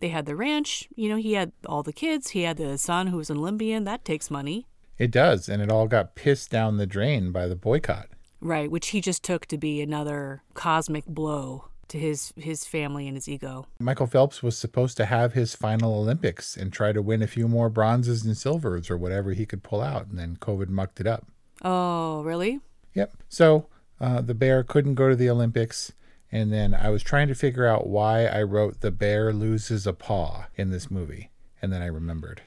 they 0.00 0.08
had 0.08 0.26
the 0.26 0.36
ranch. 0.36 0.88
You 0.94 1.08
know, 1.08 1.16
he 1.16 1.32
had 1.32 1.52
all 1.64 1.82
the 1.82 1.92
kids. 1.92 2.30
He 2.30 2.42
had 2.42 2.58
the 2.58 2.76
son 2.76 3.06
who 3.06 3.16
was 3.16 3.30
an 3.30 3.38
Olympian. 3.38 3.84
That 3.84 4.04
takes 4.04 4.30
money, 4.30 4.66
It 5.00 5.10
does, 5.10 5.48
and 5.48 5.62
it 5.62 5.70
all 5.70 5.88
got 5.88 6.14
pissed 6.14 6.50
down 6.50 6.76
the 6.76 6.86
drain 6.86 7.32
by 7.32 7.46
the 7.48 7.56
boycott. 7.56 8.10
right? 8.42 8.70
Which 8.70 8.88
he 8.88 9.00
just 9.00 9.22
took 9.22 9.46
to 9.46 9.56
be 9.56 9.80
another 9.80 10.42
cosmic 10.52 11.06
blow 11.06 11.68
to 11.88 11.98
his 11.98 12.34
his 12.36 12.66
family 12.66 13.08
and 13.08 13.16
his 13.16 13.26
ego. 13.26 13.66
Michael 13.78 14.06
Phelps 14.06 14.42
was 14.42 14.58
supposed 14.58 14.98
to 14.98 15.06
have 15.06 15.32
his 15.32 15.54
final 15.56 15.94
Olympics 15.94 16.54
and 16.54 16.70
try 16.70 16.92
to 16.92 17.00
win 17.00 17.22
a 17.22 17.26
few 17.26 17.48
more 17.48 17.70
bronzes 17.70 18.26
and 18.26 18.36
silvers 18.36 18.90
or 18.90 18.98
whatever 18.98 19.32
he 19.32 19.46
could 19.46 19.62
pull 19.62 19.80
out, 19.80 20.06
and 20.08 20.18
then 20.18 20.36
COVID 20.36 20.68
mucked 20.68 21.00
it 21.00 21.06
up. 21.06 21.26
Oh, 21.62 22.20
really? 22.22 22.60
Yep. 22.94 23.14
So 23.30 23.68
uh, 24.02 24.20
the 24.20 24.34
bear 24.34 24.62
couldn't 24.62 24.96
go 24.96 25.08
to 25.08 25.16
the 25.16 25.30
Olympics, 25.30 25.92
and 26.30 26.52
then 26.52 26.74
I 26.74 26.90
was 26.90 27.02
trying 27.02 27.28
to 27.28 27.34
figure 27.34 27.66
out 27.66 27.86
why 27.86 28.26
I 28.26 28.42
wrote 28.42 28.82
"the 28.82 28.90
bear 28.90 29.32
loses 29.32 29.86
a 29.86 29.94
paw" 29.94 30.48
in 30.56 30.70
this 30.70 30.90
movie, 30.90 31.30
and 31.62 31.72
then 31.72 31.80
I 31.80 31.86
remembered. 31.86 32.42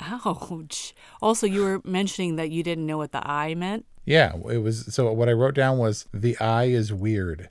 Ouch. 0.00 0.94
Also, 1.22 1.46
you 1.46 1.62
were 1.62 1.80
mentioning 1.84 2.36
that 2.36 2.50
you 2.50 2.62
didn't 2.62 2.86
know 2.86 2.98
what 2.98 3.12
the 3.12 3.26
I 3.26 3.54
meant. 3.54 3.86
Yeah, 4.04 4.34
it 4.50 4.58
was. 4.58 4.94
So 4.94 5.10
what 5.12 5.28
I 5.28 5.32
wrote 5.32 5.54
down 5.54 5.78
was 5.78 6.06
the 6.12 6.38
I 6.38 6.64
is 6.64 6.92
weird. 6.92 7.48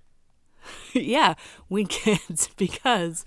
yeah, 0.94 1.34
when 1.68 1.88
kids, 1.88 2.50
because 2.58 3.26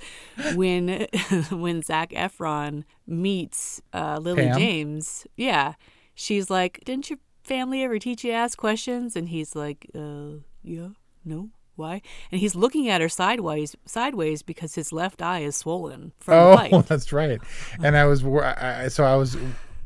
when 0.55 1.07
when 1.51 1.83
Zac 1.83 2.11
Efron 2.11 2.85
meets 3.07 3.83
uh, 3.93 4.19
Lily 4.21 4.45
Pam? 4.45 4.59
James, 4.59 5.27
yeah, 5.37 5.75
she's 6.15 6.51
like, 6.51 6.83
"Didn't 6.85 7.11
your 7.11 7.19
family 7.43 7.83
ever 7.83 7.99
teach 7.99 8.25
you 8.25 8.31
to 8.31 8.37
ask 8.37 8.57
questions?" 8.57 9.17
And 9.17 9.29
he's 9.29 9.55
like, 9.55 9.91
"Uh, 9.95 10.41
yeah, 10.63 10.89
no." 11.25 11.51
Why? 11.77 12.03
And 12.33 12.41
he's 12.41 12.55
looking 12.55 12.89
at 12.89 13.01
her 13.01 13.09
sideways, 13.09 13.77
sideways 13.85 14.43
because 14.43 14.75
his 14.75 14.93
left 14.93 15.23
eye 15.23 15.41
is 15.41 15.57
swollen 15.57 16.13
from 16.19 16.35
the 16.35 16.41
Oh, 16.41 16.57
fight. 16.81 16.87
that's 16.87 17.13
right. 17.13 17.41
And 17.83 17.97
I 17.97 18.05
was 18.07 18.25
I, 18.25 18.89
so 18.89 19.05
I 19.05 19.15
was. 19.17 19.37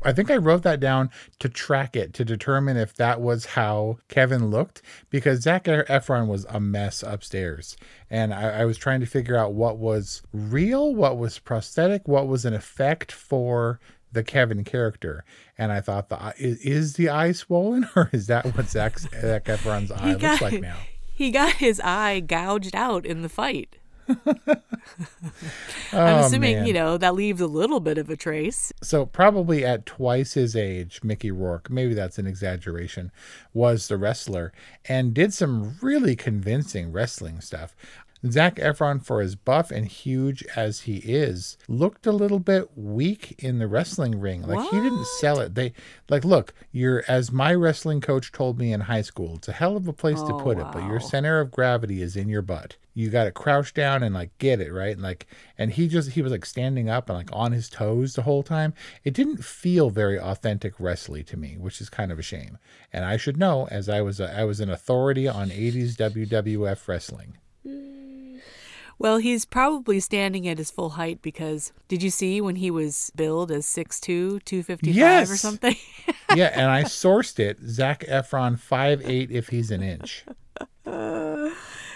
I 0.03 0.13
think 0.13 0.31
I 0.31 0.37
wrote 0.37 0.63
that 0.63 0.79
down 0.79 1.11
to 1.37 1.47
track 1.47 1.95
it 1.95 2.13
to 2.15 2.25
determine 2.25 2.75
if 2.75 2.95
that 2.95 3.21
was 3.21 3.45
how 3.45 3.99
Kevin 4.09 4.47
looked 4.49 4.81
because 5.11 5.41
Zac 5.41 5.65
Efron 5.65 6.25
was 6.25 6.43
a 6.49 6.59
mess 6.59 7.03
upstairs, 7.03 7.77
and 8.09 8.33
I, 8.33 8.61
I 8.61 8.65
was 8.65 8.79
trying 8.79 9.01
to 9.01 9.05
figure 9.05 9.37
out 9.37 9.53
what 9.53 9.77
was 9.77 10.23
real, 10.33 10.95
what 10.95 11.19
was 11.19 11.37
prosthetic, 11.37 12.07
what 12.07 12.27
was 12.27 12.45
an 12.45 12.53
effect 12.55 13.11
for 13.11 13.79
the 14.11 14.23
Kevin 14.23 14.63
character. 14.63 15.23
And 15.55 15.71
I 15.71 15.81
thought 15.81 16.09
the 16.09 16.33
is, 16.35 16.57
is 16.61 16.93
the 16.93 17.09
eye 17.09 17.31
swollen 17.33 17.87
or 17.95 18.09
is 18.11 18.25
that 18.25 18.45
what 18.55 18.69
Zac, 18.69 18.97
Zac 18.97 19.45
Efron's 19.45 19.91
eye 19.91 20.13
looks 20.15 20.41
like 20.41 20.61
now? 20.61 20.77
He 21.21 21.29
got 21.29 21.53
his 21.57 21.79
eye 21.83 22.19
gouged 22.19 22.75
out 22.75 23.05
in 23.05 23.21
the 23.21 23.29
fight. 23.29 23.75
I'm 24.09 24.57
Oh, 25.93 26.17
assuming, 26.25 26.65
you 26.65 26.73
know, 26.73 26.97
that 26.97 27.13
leaves 27.13 27.39
a 27.39 27.45
little 27.45 27.79
bit 27.79 27.99
of 27.99 28.09
a 28.09 28.15
trace. 28.15 28.73
so 28.81 29.05
probably 29.05 29.63
at 29.63 29.85
twice 29.85 30.33
his 30.33 30.55
age, 30.55 31.01
Mickey 31.03 31.29
Rourke, 31.29 31.69
maybe 31.69 31.93
that's 31.93 32.17
an 32.17 32.25
exaggeration, 32.25 33.11
was 33.53 33.87
the 33.87 33.97
wrestler 33.97 34.51
and 34.85 35.13
did 35.13 35.31
some 35.31 35.77
really 35.79 36.15
convincing 36.15 36.91
wrestling 36.91 37.39
stuff. 37.39 37.75
Zac 38.29 38.57
Efron, 38.57 39.03
for 39.03 39.19
as 39.19 39.35
buff 39.35 39.71
and 39.71 39.87
huge 39.87 40.43
as 40.55 40.81
he 40.81 40.97
is, 40.97 41.57
looked 41.67 42.05
a 42.05 42.11
little 42.11 42.37
bit 42.39 42.69
weak 42.77 43.35
in 43.39 43.57
the 43.57 43.67
wrestling 43.67 44.19
ring. 44.19 44.43
Like 44.43 44.69
he 44.69 44.79
didn't 44.79 45.05
sell 45.07 45.39
it. 45.39 45.55
They 45.55 45.73
like, 46.07 46.23
look, 46.23 46.53
you're 46.71 47.03
as 47.07 47.31
my 47.31 47.53
wrestling 47.53 47.99
coach 47.99 48.31
told 48.31 48.59
me 48.59 48.71
in 48.73 48.81
high 48.81 49.01
school. 49.01 49.35
It's 49.37 49.47
a 49.47 49.53
hell 49.53 49.75
of 49.75 49.87
a 49.87 49.93
place 49.93 50.21
to 50.21 50.33
Oh, 50.33 50.39
put 50.39 50.59
it, 50.59 50.67
but 50.71 50.85
your 50.85 50.99
center 50.99 51.39
of 51.39 51.49
gravity 51.51 52.01
is 52.01 52.15
in 52.15 52.29
your 52.29 52.43
butt. 52.43 52.75
You 52.93 53.09
got 53.09 53.23
to 53.23 53.31
crouch 53.31 53.73
down 53.73 54.03
and 54.03 54.13
like 54.13 54.37
get 54.37 54.59
it 54.61 54.71
right, 54.71 54.93
and 54.93 55.01
like, 55.01 55.25
and 55.57 55.71
he 55.71 55.87
just 55.87 56.11
he 56.11 56.21
was 56.21 56.31
like 56.31 56.45
standing 56.45 56.89
up 56.89 57.09
and 57.09 57.17
like 57.17 57.29
on 57.33 57.53
his 57.53 57.69
toes 57.69 58.13
the 58.13 58.21
whole 58.21 58.43
time. 58.43 58.73
It 59.03 59.13
didn't 59.13 59.43
feel 59.43 59.89
very 59.89 60.19
authentic 60.19 60.73
wrestling 60.79 61.23
to 61.25 61.37
me, 61.37 61.55
which 61.57 61.81
is 61.81 61.89
kind 61.89 62.11
of 62.11 62.19
a 62.19 62.23
shame. 62.23 62.57
And 62.93 63.03
I 63.03 63.17
should 63.17 63.37
know, 63.37 63.67
as 63.71 63.89
I 63.89 64.01
was 64.01 64.19
a, 64.19 64.37
I 64.37 64.43
was 64.43 64.59
an 64.59 64.69
authority 64.69 65.27
on 65.27 65.49
'80s 65.49 65.95
WWF 65.95 66.87
wrestling. 66.87 67.37
Well, 69.01 69.17
he's 69.17 69.45
probably 69.45 69.99
standing 69.99 70.47
at 70.47 70.59
his 70.59 70.69
full 70.69 70.91
height 70.91 71.23
because 71.23 71.73
did 71.87 72.03
you 72.03 72.11
see 72.11 72.39
when 72.39 72.57
he 72.57 72.69
was 72.69 73.11
billed 73.15 73.51
as 73.51 73.65
6'2, 73.65 74.45
255 74.45 75.31
or 75.31 75.37
something? 75.37 75.75
yeah, 76.35 76.51
and 76.53 76.69
I 76.69 76.83
sourced 76.83 77.39
it. 77.39 77.57
Zac 77.65 78.01
Efron, 78.01 78.59
five 78.59 79.01
eight 79.03 79.31
if 79.31 79.49
he's 79.49 79.71
an 79.71 79.81
inch. 79.81 80.23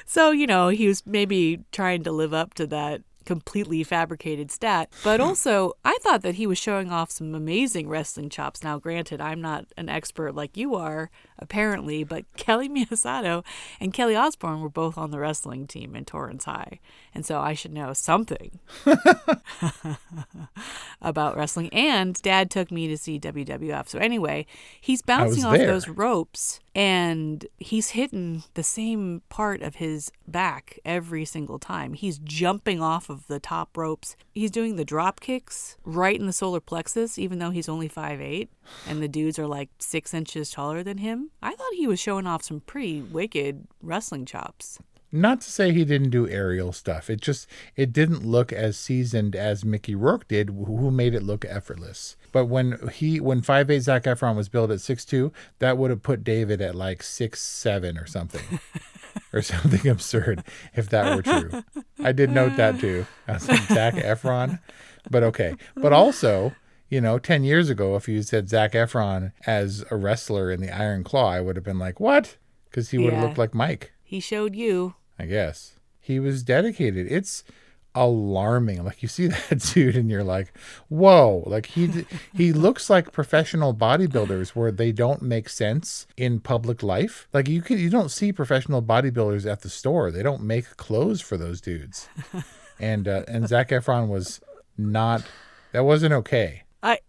so, 0.07 0.31
you 0.31 0.47
know, 0.47 0.69
he 0.69 0.87
was 0.87 1.05
maybe 1.05 1.59
trying 1.71 2.01
to 2.05 2.11
live 2.11 2.33
up 2.33 2.55
to 2.55 2.65
that 2.67 3.01
completely 3.25 3.83
fabricated 3.83 4.51
stat. 4.51 4.91
But 5.03 5.19
hmm. 5.19 5.27
also, 5.27 5.73
I 5.83 5.97
thought 6.01 6.21
that 6.21 6.35
he 6.35 6.47
was 6.47 6.57
showing 6.57 6.91
off 6.91 7.11
some 7.11 7.35
amazing 7.35 7.89
wrestling 7.89 8.29
chops. 8.29 8.63
Now, 8.63 8.79
granted, 8.79 9.21
I'm 9.21 9.41
not 9.41 9.65
an 9.77 9.89
expert 9.89 10.35
like 10.35 10.55
you 10.55 10.75
are, 10.75 11.09
apparently, 11.39 12.03
but 12.03 12.25
Kelly 12.37 12.69
Miyasato 12.69 13.43
and 13.79 13.93
Kelly 13.93 14.15
Osbourne 14.15 14.61
were 14.61 14.69
both 14.69 14.97
on 14.97 15.11
the 15.11 15.19
wrestling 15.19 15.67
team 15.67 15.95
in 15.95 16.05
Torrance 16.05 16.45
High. 16.45 16.79
And 17.13 17.25
so 17.25 17.39
I 17.39 17.53
should 17.53 17.73
know 17.73 17.93
something 17.93 18.59
about 21.01 21.35
wrestling. 21.35 21.69
And 21.73 22.21
dad 22.21 22.51
took 22.51 22.71
me 22.71 22.87
to 22.87 22.97
see 22.97 23.19
WWF. 23.19 23.89
So 23.89 23.99
anyway, 23.99 24.45
he's 24.79 25.01
bouncing 25.01 25.45
off 25.45 25.57
there. 25.57 25.67
those 25.67 25.87
ropes 25.87 26.59
And 26.75 27.47
he's 27.57 27.91
hitting 27.91 28.43
the 28.53 28.63
same 28.63 29.21
part 29.29 29.61
of 29.61 29.75
his 29.75 30.11
back 30.27 30.77
every 30.83 31.23
single 31.23 31.57
time. 31.57 31.93
He's 31.93 32.19
jumping 32.19 32.81
off 32.81 33.09
of 33.09 33.27
the 33.27 33.39
top 33.39 33.77
ropes. 33.77 34.17
He's 34.33 34.51
doing 34.51 34.75
the 34.75 34.83
drop 34.83 35.21
kicks 35.21 35.77
right 35.85 36.19
in 36.19 36.27
the 36.27 36.33
solar 36.33 36.59
plexus, 36.59 37.17
even 37.17 37.39
though 37.39 37.51
he's 37.51 37.69
only 37.69 37.87
5'8 37.87 38.49
and 38.87 39.01
the 39.01 39.07
dudes 39.07 39.39
are 39.39 39.47
like 39.47 39.69
six 39.79 40.13
inches 40.13 40.51
taller 40.51 40.83
than 40.83 40.97
him. 40.97 41.31
I 41.41 41.55
thought 41.55 41.73
he 41.75 41.87
was 41.87 41.99
showing 41.99 42.27
off 42.27 42.43
some 42.43 42.59
pretty 42.61 43.01
wicked 43.01 43.67
wrestling 43.81 44.25
chops. 44.25 44.79
Not 45.11 45.39
to 45.41 45.51
say 45.51 45.71
he 45.71 45.85
didn't 45.85 46.09
do 46.09 46.27
aerial 46.27 46.73
stuff. 46.73 47.09
It 47.09 47.21
just 47.21 47.47
it 47.77 47.93
didn't 47.93 48.25
look 48.25 48.51
as 48.51 48.77
seasoned 48.77 49.33
as 49.33 49.63
Mickey 49.63 49.95
Rourke 49.95 50.27
did, 50.27 50.49
who 50.49 50.91
made 50.91 51.15
it 51.15 51.23
look 51.23 51.45
effortless. 51.45 52.17
But 52.35 52.47
when 52.47 52.89
he 52.93 53.21
when 53.21 53.41
five 53.41 53.71
eight 53.71 53.79
Zac 53.79 54.03
Efron 54.03 54.35
was 54.35 54.49
billed 54.49 54.69
at 54.69 54.81
six 54.81 55.05
two, 55.05 55.31
that 55.59 55.77
would 55.77 55.89
have 55.89 56.03
put 56.03 56.21
David 56.21 56.59
at 56.61 56.75
like 56.75 57.01
six 57.01 57.41
seven 57.41 57.97
or 57.97 58.05
something. 58.05 58.59
or 59.31 59.41
something 59.41 59.89
absurd 59.89 60.43
if 60.73 60.89
that 60.89 61.15
were 61.15 61.21
true. 61.21 61.63
I 62.03 62.11
did 62.11 62.31
note 62.31 62.57
that 62.57 62.77
too. 62.77 63.05
I 63.25 63.33
was 63.35 63.47
like 63.47 63.61
Zac 63.69 63.93
Efron. 63.93 64.59
But 65.09 65.23
okay. 65.23 65.55
But 65.77 65.93
also, 65.93 66.53
you 66.89 66.99
know, 66.99 67.19
10 67.19 67.45
years 67.45 67.69
ago, 67.69 67.95
if 67.95 68.09
you 68.09 68.21
said 68.21 68.49
Zac 68.49 68.73
Efron 68.73 69.31
as 69.47 69.85
a 69.89 69.95
wrestler 69.95 70.51
in 70.51 70.59
the 70.59 70.75
Iron 70.75 71.05
Claw, 71.05 71.29
I 71.31 71.39
would 71.39 71.55
have 71.55 71.63
been 71.63 71.79
like, 71.79 72.01
what? 72.01 72.35
Because 72.69 72.89
he 72.89 72.97
would 72.97 73.13
have 73.13 73.21
Yeah. 73.21 73.27
looked 73.29 73.37
like 73.37 73.53
Mike. 73.55 73.93
He 74.03 74.19
showed 74.19 74.55
you. 74.57 74.95
I 75.17 75.25
guess. 75.25 75.79
He 76.01 76.19
was 76.19 76.43
dedicated. 76.43 77.09
It's 77.09 77.45
alarming. 77.95 78.83
Like 78.83 79.01
you 79.01 79.07
see 79.07 79.27
that 79.49 79.59
dude 79.73 79.95
and 79.95 80.09
you're 80.09 80.23
like, 80.23 80.53
"Whoa." 80.89 81.43
Like 81.47 81.67
he 81.67 82.05
he 82.33 82.53
looks 82.53 82.89
like 82.89 83.11
professional 83.11 83.73
bodybuilders 83.73 84.49
where 84.49 84.71
they 84.71 84.91
don't 84.91 85.21
make 85.21 85.49
sense 85.49 86.05
in 86.17 86.39
public 86.39 86.83
life. 86.83 87.27
Like 87.33 87.47
you 87.47 87.61
can 87.61 87.79
you 87.79 87.89
don't 87.89 88.11
see 88.11 88.31
professional 88.31 88.83
bodybuilders 88.83 89.49
at 89.49 89.61
the 89.61 89.69
store. 89.69 90.11
They 90.11 90.23
don't 90.23 90.43
make 90.43 90.77
clothes 90.77 91.21
for 91.21 91.37
those 91.37 91.61
dudes. 91.61 92.07
and 92.79 93.07
uh, 93.07 93.23
and 93.27 93.47
Zac 93.47 93.69
Efron 93.69 94.09
was 94.09 94.41
not 94.77 95.23
that 95.71 95.85
wasn't 95.85 96.13
okay. 96.13 96.63
I 96.83 96.99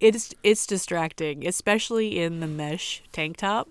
it's 0.00 0.34
it's 0.42 0.66
distracting, 0.66 1.46
especially 1.46 2.20
in 2.20 2.40
the 2.40 2.46
mesh 2.46 3.02
tank 3.12 3.38
top. 3.38 3.68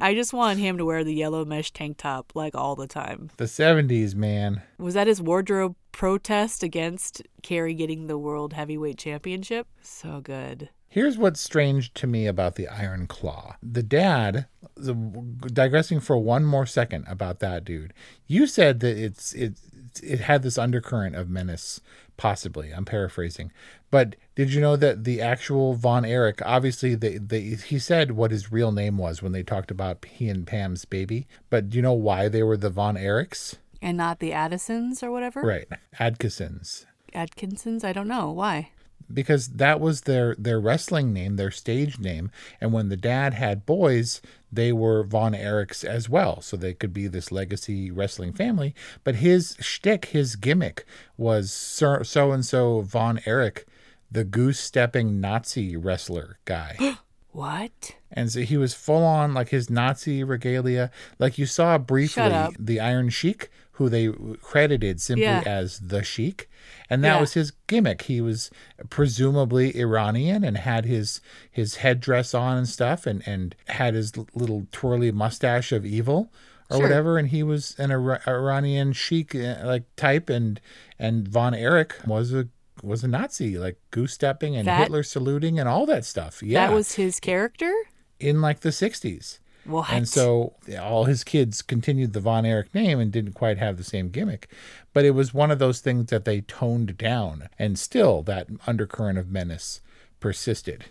I 0.00 0.14
just 0.14 0.32
want 0.32 0.58
him 0.58 0.78
to 0.78 0.84
wear 0.84 1.04
the 1.04 1.14
yellow 1.14 1.44
mesh 1.44 1.72
tank 1.72 1.98
top 1.98 2.32
like 2.34 2.54
all 2.54 2.76
the 2.76 2.86
time. 2.86 3.30
The 3.36 3.44
70s, 3.44 4.14
man. 4.14 4.62
Was 4.78 4.94
that 4.94 5.06
his 5.06 5.22
wardrobe 5.22 5.76
protest 5.92 6.62
against 6.62 7.22
Kerry 7.42 7.74
getting 7.74 8.06
the 8.06 8.18
world 8.18 8.52
heavyweight 8.52 8.98
championship? 8.98 9.66
So 9.82 10.20
good. 10.20 10.70
Here's 10.88 11.16
what's 11.16 11.40
strange 11.40 11.94
to 11.94 12.06
me 12.06 12.26
about 12.26 12.56
the 12.56 12.68
Iron 12.68 13.06
Claw. 13.06 13.56
The 13.62 13.82
dad, 13.82 14.46
the, 14.76 14.92
digressing 14.92 16.00
for 16.00 16.18
one 16.18 16.44
more 16.44 16.66
second 16.66 17.06
about 17.08 17.40
that 17.40 17.64
dude. 17.64 17.94
You 18.26 18.46
said 18.46 18.80
that 18.80 18.98
it's 18.98 19.32
it 19.32 19.58
it 20.02 20.20
had 20.20 20.42
this 20.42 20.58
undercurrent 20.58 21.16
of 21.16 21.30
menace, 21.30 21.80
possibly. 22.22 22.70
I'm 22.70 22.84
paraphrasing, 22.84 23.50
but 23.90 24.14
did 24.36 24.54
you 24.54 24.60
know 24.60 24.76
that 24.76 25.02
the 25.02 25.20
actual 25.20 25.74
Von 25.74 26.04
Erich, 26.04 26.40
obviously, 26.46 26.94
they, 26.94 27.18
they 27.18 27.40
he 27.40 27.80
said 27.80 28.12
what 28.12 28.30
his 28.30 28.52
real 28.52 28.70
name 28.70 28.96
was 28.96 29.20
when 29.20 29.32
they 29.32 29.42
talked 29.42 29.72
about 29.72 30.04
he 30.04 30.28
and 30.28 30.46
Pam's 30.46 30.84
baby. 30.84 31.26
But 31.50 31.70
do 31.70 31.76
you 31.76 31.82
know 31.82 31.92
why 31.92 32.28
they 32.28 32.44
were 32.44 32.56
the 32.56 32.70
Von 32.70 32.94
Erichs? 32.94 33.56
And 33.82 33.96
not 33.96 34.20
the 34.20 34.32
Addisons 34.32 35.02
or 35.02 35.10
whatever? 35.10 35.40
Right, 35.40 35.66
Adkissons. 35.98 36.86
Atkinsons? 37.12 37.82
I 37.82 37.92
don't 37.92 38.06
know. 38.06 38.30
Why? 38.30 38.70
because 39.12 39.48
that 39.48 39.80
was 39.80 40.02
their 40.02 40.34
their 40.38 40.60
wrestling 40.60 41.12
name, 41.12 41.36
their 41.36 41.50
stage 41.50 41.98
name. 41.98 42.30
And 42.60 42.72
when 42.72 42.88
the 42.88 42.96
dad 42.96 43.34
had 43.34 43.66
boys, 43.66 44.22
they 44.52 44.72
were 44.72 45.02
Von 45.02 45.32
Erichs 45.32 45.82
as 45.82 46.08
well, 46.08 46.42
so 46.42 46.56
they 46.56 46.74
could 46.74 46.92
be 46.92 47.08
this 47.08 47.32
legacy 47.32 47.90
wrestling 47.90 48.32
family. 48.32 48.74
But 49.02 49.16
his 49.16 49.56
shtick, 49.60 50.06
his 50.06 50.36
gimmick, 50.36 50.84
was 51.16 51.50
so 51.50 52.32
and 52.32 52.44
so 52.44 52.82
Von 52.82 53.20
Erich, 53.24 53.66
the 54.10 54.24
goose 54.24 54.60
stepping 54.60 55.20
Nazi 55.20 55.76
wrestler 55.76 56.38
guy. 56.44 56.96
What? 57.32 57.96
And 58.12 58.30
so 58.30 58.40
he 58.40 58.58
was 58.58 58.74
full 58.74 59.02
on 59.02 59.32
like 59.32 59.48
his 59.48 59.70
Nazi 59.70 60.22
regalia. 60.22 60.90
Like 61.18 61.38
you 61.38 61.46
saw 61.46 61.78
briefly 61.78 62.30
the 62.58 62.78
Iron 62.78 63.08
Sheik, 63.08 63.50
who 63.82 63.88
they 63.90 64.08
credited 64.40 65.00
simply 65.00 65.24
Yeah. 65.24 65.42
as 65.44 65.78
the 65.80 66.02
Sheik. 66.04 66.48
And 66.88 67.02
that 67.02 67.14
Yeah. 67.16 67.20
was 67.20 67.34
his 67.34 67.52
gimmick. 67.66 68.02
He 68.02 68.20
was 68.20 68.50
presumably 68.90 69.76
Iranian 69.76 70.44
and 70.44 70.56
had 70.58 70.84
his 70.84 71.20
his 71.50 71.76
headdress 71.76 72.34
on 72.34 72.56
and 72.58 72.68
stuff 72.68 73.06
and, 73.06 73.22
and 73.26 73.54
had 73.68 73.94
his 73.94 74.12
little 74.34 74.66
twirly 74.70 75.10
mustache 75.10 75.72
of 75.72 75.84
evil 75.84 76.30
or 76.70 76.76
Sure. 76.76 76.82
whatever. 76.86 77.18
And 77.18 77.28
he 77.28 77.42
was 77.42 77.74
an 77.78 77.90
Ira- 77.90 78.20
Iranian 78.26 78.92
Sheik 78.92 79.34
uh, 79.34 79.56
like 79.64 79.84
type 79.96 80.30
and 80.30 80.60
and 80.98 81.26
Von 81.26 81.54
Erich 81.54 81.94
was 82.06 82.32
a 82.32 82.48
was 82.82 83.02
a 83.04 83.08
Nazi, 83.08 83.58
like 83.58 83.78
goose 83.90 84.12
stepping 84.12 84.54
and 84.56 84.66
That- 84.68 84.80
Hitler 84.82 85.02
saluting 85.02 85.58
and 85.58 85.68
all 85.68 85.86
that 85.86 86.04
stuff. 86.04 86.42
Yeah 86.42 86.66
That 86.68 86.74
was 86.74 86.92
his 86.94 87.18
character? 87.20 87.72
in 88.20 88.40
like 88.40 88.60
the 88.60 88.68
60s. 88.70 89.40
What? 89.64 89.90
And 89.90 90.08
so 90.08 90.54
all 90.80 91.04
his 91.04 91.24
kids 91.24 91.62
continued 91.62 92.12
the 92.12 92.20
Von 92.20 92.44
Erich 92.44 92.74
name 92.74 92.98
and 92.98 93.12
didn't 93.12 93.32
quite 93.32 93.58
have 93.58 93.76
the 93.76 93.84
same 93.84 94.08
gimmick. 94.08 94.48
But 94.92 95.04
it 95.04 95.12
was 95.12 95.32
one 95.32 95.50
of 95.50 95.58
those 95.58 95.80
things 95.80 96.06
that 96.06 96.24
they 96.24 96.40
toned 96.42 96.98
down. 96.98 97.48
And 97.58 97.78
still, 97.78 98.22
that 98.24 98.48
undercurrent 98.66 99.18
of 99.18 99.30
menace 99.30 99.80
persisted. 100.20 100.86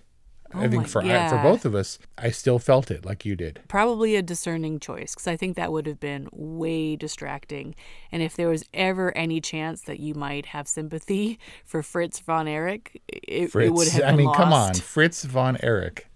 I 0.54 0.66
Oh 0.66 0.70
think 0.70 0.88
for 0.88 1.02
I, 1.02 1.30
for 1.30 1.38
both 1.38 1.66
of 1.66 1.76
us, 1.76 1.98
I 2.18 2.30
still 2.30 2.60
felt 2.60 2.92
it 2.92 3.06
like 3.06 3.26
you 3.26 3.36
did. 3.36 3.62
Probably 3.68 4.16
a 4.16 4.22
discerning 4.22 4.80
choice 4.80 5.14
because 5.14 5.28
I 5.28 5.38
think 5.38 5.56
that 5.56 5.72
would 5.72 5.88
have 5.88 6.00
been 6.00 6.28
way 6.32 6.96
distracting. 6.96 7.76
And 8.12 8.22
if 8.22 8.36
there 8.36 8.50
was 8.50 8.66
ever 8.74 9.16
any 9.16 9.40
chance 9.40 9.82
that 9.84 10.00
you 10.00 10.14
might 10.14 10.48
have 10.48 10.68
sympathy 10.68 11.40
for 11.66 11.82
Fritz 11.82 12.20
von 12.20 12.48
Erich, 12.48 13.02
it, 13.08 13.24
it 13.24 13.54
would 13.54 13.88
Fritz, 13.88 13.92
have 13.92 14.14
I 14.14 14.16
mean, 14.16 14.34
come 14.34 14.52
on. 14.52 14.74
Fritz 14.74 15.24
Von 15.24 15.58
Erich. 15.64 16.08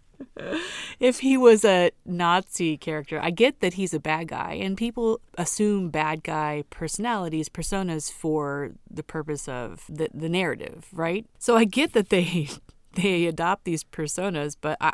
If 0.99 1.19
he 1.19 1.37
was 1.37 1.63
a 1.65 1.91
Nazi 2.05 2.77
character, 2.77 3.19
I 3.21 3.29
get 3.31 3.59
that 3.61 3.73
he's 3.75 3.93
a 3.93 3.99
bad 3.99 4.27
guy, 4.27 4.53
and 4.53 4.77
people 4.77 5.19
assume 5.37 5.89
bad 5.89 6.23
guy 6.23 6.63
personalities, 6.69 7.49
personas 7.49 8.11
for 8.11 8.71
the 8.89 9.03
purpose 9.03 9.47
of 9.47 9.85
the, 9.89 10.09
the 10.13 10.29
narrative, 10.29 10.87
right? 10.93 11.25
So 11.39 11.55
I 11.55 11.65
get 11.65 11.93
that 11.93 12.09
they 12.09 12.49
they 12.93 13.25
adopt 13.25 13.65
these 13.65 13.83
personas, 13.83 14.55
but 14.59 14.77
I 14.81 14.93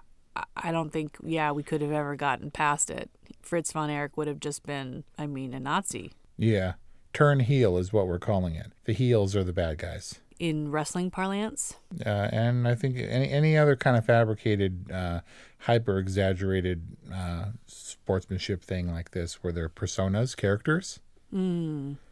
I- 0.55 0.71
don't 0.71 0.91
think 0.91 1.17
yeah 1.23 1.51
we 1.51 1.61
could 1.63 1.81
have 1.81 1.91
ever 1.91 2.15
gotten 2.15 2.51
past 2.51 2.89
it. 2.89 3.09
Fritz 3.41 3.71
von 3.71 3.89
Erich 3.89 4.15
would 4.17 4.27
have 4.27 4.39
just 4.39 4.63
been, 4.63 5.03
I 5.17 5.27
mean, 5.27 5.53
a 5.53 5.59
Nazi 5.59 6.11
Yeah. 6.37 6.73
Turn 7.13 7.41
heel 7.41 7.77
is 7.77 7.91
what 7.91 8.07
we're 8.07 8.19
calling 8.19 8.55
it. 8.55 8.71
The 8.85 8.93
heels 8.93 9.35
are 9.35 9.43
the 9.43 9.51
bad 9.51 9.77
guys. 9.79 10.19
In 10.41 10.71
wrestling 10.71 11.11
parlance. 11.11 11.75
uh, 12.03 12.09
and 12.09 12.67
I 12.67 12.73
think 12.73 12.97
any 12.97 13.29
any 13.29 13.55
other 13.55 13.75
kind 13.75 13.95
of 13.95 14.07
fabricated, 14.07 14.89
uh, 14.91 15.19
hyper 15.59 15.99
exaggerated 15.99 16.81
uh, 17.13 17.51
sportsmanship 17.67 18.63
thing 18.63 18.91
like 18.91 19.11
this, 19.11 19.43
where 19.43 19.53
they're 19.53 19.69
personas, 19.69 20.35
characters. 20.35 20.99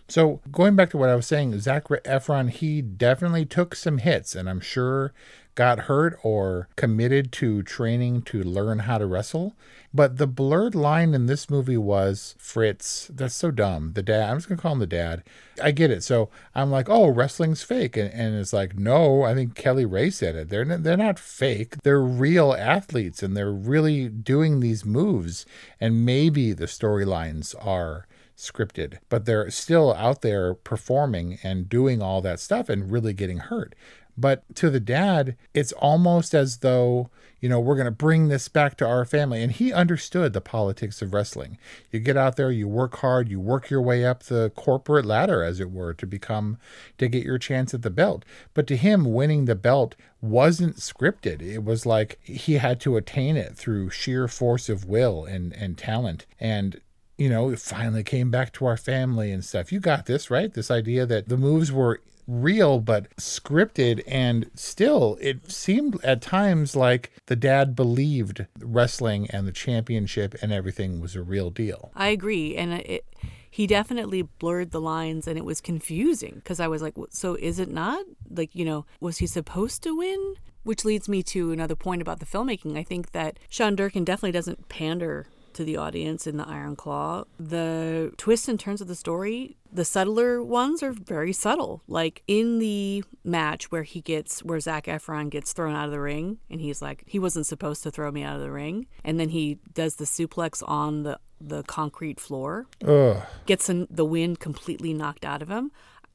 So 0.08 0.42
going 0.52 0.76
back 0.76 0.92
to 0.92 0.98
what 0.98 1.10
I 1.10 1.16
was 1.16 1.26
saying, 1.26 1.60
Zac 1.60 1.86
Efron, 1.88 2.52
he 2.52 2.84
definitely 2.84 3.46
took 3.48 3.76
some 3.76 3.98
hits, 3.98 4.36
and 4.36 4.48
I'm 4.48 4.62
sure 4.62 5.12
got 5.60 5.78
hurt 5.78 6.18
or 6.24 6.70
committed 6.78 7.34
to 7.34 7.62
training 7.64 8.22
to 8.22 8.42
learn 8.42 8.80
how 8.80 8.98
to 8.98 9.06
wrestle. 9.06 9.58
But 9.94 10.16
the 10.16 10.26
blurred 10.26 10.74
line 10.74 11.14
in 11.14 11.26
this 11.26 11.50
movie 11.50 11.76
was 11.76 12.34
Fritz. 12.38 13.12
That's 13.14 13.36
so 13.36 13.52
dumb. 13.52 13.92
The 13.92 14.02
dad. 14.02 14.30
I'm 14.30 14.38
just 14.38 14.48
gonna 14.48 14.62
call 14.62 14.72
him 14.72 14.80
the 14.80 14.88
dad. 14.88 15.22
I 15.62 15.72
get 15.72 15.92
it. 15.92 16.02
So 16.02 16.30
I'm 16.56 16.72
like, 16.72 16.88
oh, 16.90 17.10
wrestling's 17.10 17.62
fake, 17.62 17.98
and, 17.98 18.10
and 18.14 18.40
it's 18.40 18.54
like, 18.54 18.80
no. 18.80 19.24
I 19.24 19.34
think 19.34 19.54
Kelly 19.56 19.84
Ray 19.84 20.12
said 20.12 20.38
it. 20.38 20.48
They're 20.48 20.64
not, 20.64 20.84
they're 20.84 20.96
not 20.96 21.20
fake. 21.20 21.76
They're 21.84 22.00
real 22.00 22.54
athletes, 22.54 23.22
and 23.22 23.36
they're 23.36 23.52
really 23.52 24.08
doing 24.08 24.62
these 24.62 24.86
moves. 24.86 25.46
And 25.78 26.06
maybe 26.06 26.54
the 26.54 26.68
storylines 26.68 27.54
are 27.60 28.08
scripted, 28.40 29.00
but 29.10 29.26
they're 29.26 29.52
still 29.52 29.94
out 29.94 30.22
there 30.22 30.54
performing 30.54 31.38
and 31.44 31.68
doing 31.68 32.02
all 32.02 32.22
that 32.22 32.40
stuff 32.40 32.70
and 32.70 32.90
really 32.90 33.12
getting 33.12 33.40
hurt. 33.40 33.76
But 34.20 34.44
to 34.56 34.70
the 34.70 34.82
dad, 34.82 35.38
it's 35.54 35.72
almost 35.72 36.34
as 36.34 36.58
though, 36.58 37.10
you 37.40 37.48
know, 37.48 37.60
we're 37.60 37.76
going 37.76 37.86
to 37.86 37.92
bring 37.92 38.28
this 38.28 38.50
back 38.50 38.76
to 38.78 38.86
our 38.86 39.06
family. 39.06 39.42
And 39.42 39.52
he 39.52 39.72
understood 39.72 40.34
the 40.34 40.42
politics 40.42 41.02
of 41.02 41.14
wrestling. 41.14 41.58
You 41.90 42.02
get 42.02 42.18
out 42.18 42.36
there, 42.36 42.52
you 42.52 42.68
work 42.68 42.98
hard, 42.98 43.30
you 43.30 43.40
work 43.40 43.70
your 43.70 43.82
way 43.82 44.06
up 44.06 44.24
the 44.24 44.52
corporate 44.58 45.06
ladder, 45.06 45.42
as 45.42 45.62
it 45.62 45.72
were, 45.72 45.94
to 45.94 46.06
become, 46.06 46.58
to 46.98 47.08
get 47.08 47.24
your 47.24 47.38
chance 47.38 47.74
at 47.74 47.82
the 47.82 47.90
belt. 47.90 48.26
But 48.54 48.68
to 48.68 48.76
him, 48.76 49.14
winning 49.14 49.46
the 49.46 49.56
belt 49.56 49.96
wasn't 50.20 50.76
scripted. 50.76 51.42
It 51.42 51.64
was 51.64 51.86
like 51.86 52.20
he 52.22 52.56
had 52.56 52.82
to 52.82 52.98
attain 52.98 53.38
it 53.38 53.56
through 53.56 53.92
sheer 53.92 54.28
force 54.28 54.68
of 54.68 54.84
will 54.84 55.24
and, 55.24 55.54
and 55.54 55.78
talent. 55.78 56.26
And 56.42 56.82
you 57.18 57.30
know, 57.30 57.50
it 57.50 57.60
finally 57.60 58.02
came 58.02 58.32
back 58.32 58.54
to 58.54 58.66
our 58.66 58.78
family 58.78 59.32
and 59.32 59.44
stuff. 59.44 59.74
You 59.74 59.82
got 59.82 60.06
this, 60.06 60.32
right? 60.32 60.54
This 60.54 60.72
idea 60.72 61.06
that 61.06 61.28
the 61.28 61.36
moves 61.36 61.70
were 61.70 62.00
real 62.30 62.80
but 62.80 63.10
scripted 63.18 64.04
and 64.08 64.52
still 64.54 65.18
it 65.20 65.52
seemed 65.52 66.00
at 66.04 66.22
times 66.22 66.76
like 66.76 67.12
the 67.26 67.36
dad 67.36 67.76
believed 67.76 68.46
wrestling 68.60 69.28
and 69.32 69.48
the 69.48 69.52
championship 69.52 70.36
and 70.42 70.54
everything 70.54 71.02
was 71.02 71.16
a 71.16 71.24
real 71.24 71.50
deal. 71.50 71.92
I 71.96 72.10
agree, 72.10 72.56
and 72.56 72.74
it 72.74 73.06
he 73.50 73.66
definitely 73.66 74.22
blurred 74.22 74.72
the 74.72 74.80
lines 74.80 75.28
and 75.28 75.38
it 75.38 75.44
was 75.44 75.60
confusing 75.60 76.36
because 76.36 76.60
I 76.60 76.68
was 76.68 76.82
like, 76.82 76.94
so 77.10 77.34
is 77.36 77.58
it 77.58 77.70
not? 77.70 78.06
Like, 78.30 78.54
you 78.54 78.64
know, 78.64 78.86
was 79.00 79.18
he 79.18 79.28
supposed 79.28 79.82
to 79.84 79.98
win? 79.98 80.36
Which 80.64 80.86
leads 80.86 81.10
me 81.10 81.24
to 81.24 81.52
another 81.52 81.76
point 81.76 82.02
about 82.02 82.20
the 82.20 82.28
filmmaking. 82.28 82.78
I 82.78 82.84
think 82.84 83.12
that 83.12 83.40
Sean 83.50 83.76
Durkin 83.76 84.04
definitely 84.04 84.34
doesn't 84.34 84.70
pander 84.70 85.28
to 85.60 85.66
the 85.66 85.76
audience 85.76 86.26
in 86.26 86.38
the 86.38 86.48
Iron 86.48 86.78
Claw. 86.78 87.26
The 87.38 88.14
twists 88.16 88.48
and 88.48 88.58
turns 88.58 88.80
of 88.80 88.88
the 88.88 88.96
story, 88.96 89.58
the 89.70 89.84
subtler 89.84 90.42
ones 90.42 90.82
are 90.82 90.94
very 90.94 91.34
subtle. 91.34 91.84
Like 91.86 92.24
in 92.28 92.60
the 92.60 93.04
match 93.26 93.70
where 93.70 93.84
he 93.84 94.00
gets, 94.00 94.42
where 94.42 94.62
Zac 94.62 94.86
Efron 94.86 95.30
gets 95.30 95.52
thrown 95.52 95.76
out 95.76 95.84
of 95.84 95.92
the 95.92 96.00
ring, 96.00 96.38
and 96.50 96.62
he's 96.62 96.82
like, 96.82 97.04
he 97.06 97.20
wasn't 97.20 97.46
supposed 97.46 97.84
to 97.84 97.92
throw 97.92 98.10
me 98.10 98.24
out 98.24 98.38
of 98.38 98.42
the 98.42 98.52
ring, 98.52 98.88
and 99.04 99.20
then 99.20 99.30
he 99.30 99.60
does 99.74 99.98
the 99.98 100.06
suplex 100.06 100.64
on 100.66 101.04
the 101.04 101.20
the 101.42 101.64
concrete 101.64 102.20
floor, 102.20 102.68
Ugh. 102.86 103.22
gets 103.46 103.70
the 103.90 104.06
wind 104.06 104.40
completely 104.40 104.94
knocked 104.94 105.24
out 105.24 105.42
of 105.42 105.50
him 105.50 105.72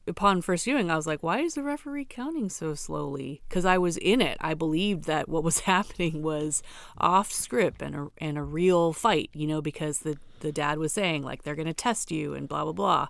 upon 0.06 0.42
first 0.42 0.64
viewing, 0.64 0.90
I 0.90 0.96
was 0.96 1.06
like, 1.06 1.22
why 1.22 1.40
is 1.40 1.54
the 1.54 1.62
referee 1.62 2.06
counting 2.06 2.48
so 2.48 2.74
slowly? 2.74 3.42
Because 3.48 3.64
I 3.64 3.78
was 3.78 3.96
in 3.96 4.20
it. 4.20 4.36
I 4.40 4.54
believed 4.54 5.04
that 5.04 5.28
what 5.28 5.44
was 5.44 5.60
happening 5.60 6.22
was 6.22 6.62
off 6.98 7.32
script 7.32 7.82
and 7.82 7.94
a, 7.94 8.08
and 8.18 8.38
a 8.38 8.42
real 8.42 8.92
fight, 8.92 9.30
you 9.32 9.46
know, 9.46 9.62
because 9.62 10.00
the, 10.00 10.18
the 10.40 10.52
dad 10.52 10.78
was 10.78 10.92
saying, 10.92 11.22
like, 11.22 11.42
they're 11.42 11.54
going 11.54 11.66
to 11.66 11.74
test 11.74 12.10
you 12.10 12.34
and 12.34 12.48
blah, 12.48 12.64
blah, 12.64 12.72
blah. 12.72 13.08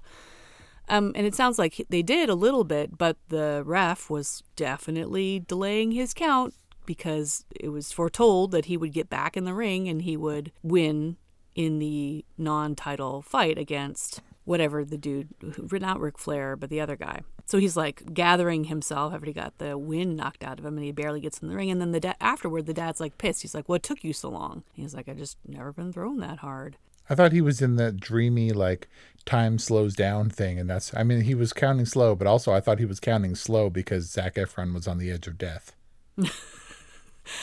Um, 0.88 1.12
and 1.14 1.26
it 1.26 1.34
sounds 1.34 1.58
like 1.58 1.86
they 1.88 2.02
did 2.02 2.28
a 2.28 2.34
little 2.34 2.64
bit, 2.64 2.98
but 2.98 3.16
the 3.28 3.62
ref 3.64 4.10
was 4.10 4.42
definitely 4.54 5.40
delaying 5.40 5.92
his 5.92 6.12
count 6.12 6.54
because 6.84 7.44
it 7.58 7.70
was 7.70 7.90
foretold 7.90 8.50
that 8.50 8.66
he 8.66 8.76
would 8.76 8.92
get 8.92 9.08
back 9.08 9.36
in 9.36 9.44
the 9.44 9.54
ring 9.54 9.88
and 9.88 10.02
he 10.02 10.16
would 10.16 10.52
win 10.62 11.16
in 11.54 11.78
the 11.78 12.24
non 12.36 12.74
title 12.74 13.22
fight 13.22 13.56
against 13.56 14.20
whatever 14.44 14.84
the 14.84 14.98
dude, 14.98 15.28
not 15.72 16.00
Ric 16.00 16.18
Flair, 16.18 16.56
but 16.56 16.70
the 16.70 16.80
other 16.80 16.96
guy. 16.96 17.20
So 17.46 17.58
he's 17.58 17.76
like 17.76 18.14
gathering 18.14 18.64
himself 18.64 19.12
after 19.12 19.26
he 19.26 19.32
got 19.32 19.58
the 19.58 19.76
wind 19.76 20.16
knocked 20.16 20.42
out 20.42 20.58
of 20.58 20.64
him, 20.64 20.76
and 20.76 20.84
he 20.84 20.92
barely 20.92 21.20
gets 21.20 21.38
in 21.38 21.48
the 21.48 21.56
ring. 21.56 21.70
And 21.70 21.80
then 21.80 21.92
the 21.92 22.00
da- 22.00 22.14
afterward, 22.20 22.66
the 22.66 22.74
dad's 22.74 23.00
like 23.00 23.18
pissed. 23.18 23.42
He's 23.42 23.54
like, 23.54 23.68
"What 23.68 23.82
took 23.82 24.02
you 24.02 24.12
so 24.12 24.30
long?" 24.30 24.64
He's 24.72 24.94
like, 24.94 25.08
"I 25.08 25.14
just 25.14 25.36
never 25.46 25.72
been 25.72 25.92
thrown 25.92 26.20
that 26.20 26.38
hard." 26.38 26.76
I 27.10 27.14
thought 27.14 27.32
he 27.32 27.42
was 27.42 27.60
in 27.60 27.76
that 27.76 27.98
dreamy 28.00 28.52
like 28.52 28.88
time 29.26 29.58
slows 29.58 29.94
down 29.94 30.30
thing, 30.30 30.58
and 30.58 30.70
that's. 30.70 30.94
I 30.94 31.02
mean, 31.02 31.22
he 31.22 31.34
was 31.34 31.52
counting 31.52 31.86
slow, 31.86 32.14
but 32.14 32.26
also 32.26 32.52
I 32.52 32.60
thought 32.60 32.78
he 32.78 32.86
was 32.86 33.00
counting 33.00 33.34
slow 33.34 33.68
because 33.68 34.10
Zac 34.10 34.36
Efron 34.36 34.72
was 34.72 34.88
on 34.88 34.98
the 34.98 35.10
edge 35.10 35.26
of 35.26 35.36
death. 35.36 35.74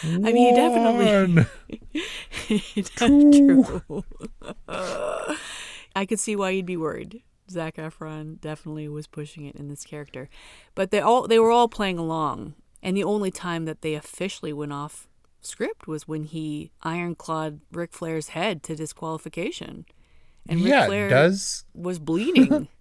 I 0.03 0.17
mean, 0.17 0.35
he 0.35 0.55
definitely. 0.55 1.45
true. 2.95 4.03
I 5.95 6.05
could 6.05 6.19
see 6.19 6.35
why 6.35 6.51
you'd 6.51 6.65
be 6.65 6.77
worried. 6.77 7.23
Zac 7.49 7.75
Efron 7.75 8.39
definitely 8.39 8.87
was 8.87 9.07
pushing 9.07 9.45
it 9.45 9.55
in 9.55 9.67
this 9.67 9.83
character, 9.83 10.29
but 10.73 10.91
they 10.91 10.99
all 10.99 11.27
they 11.27 11.39
were 11.39 11.51
all 11.51 11.67
playing 11.67 11.97
along, 11.97 12.55
and 12.81 12.95
the 12.95 13.03
only 13.03 13.31
time 13.31 13.65
that 13.65 13.81
they 13.81 13.93
officially 13.95 14.53
went 14.53 14.71
off 14.71 15.07
script 15.41 15.87
was 15.87 16.07
when 16.07 16.23
he 16.23 16.71
Iron 16.83 17.15
Clawed 17.15 17.59
Ric 17.71 17.91
Flair's 17.91 18.29
head 18.29 18.63
to 18.63 18.75
disqualification, 18.75 19.85
and 20.47 20.61
Ric 20.61 20.69
yeah, 20.69 20.85
Flair 20.85 21.09
does 21.09 21.65
was 21.73 21.99
bleeding. 21.99 22.67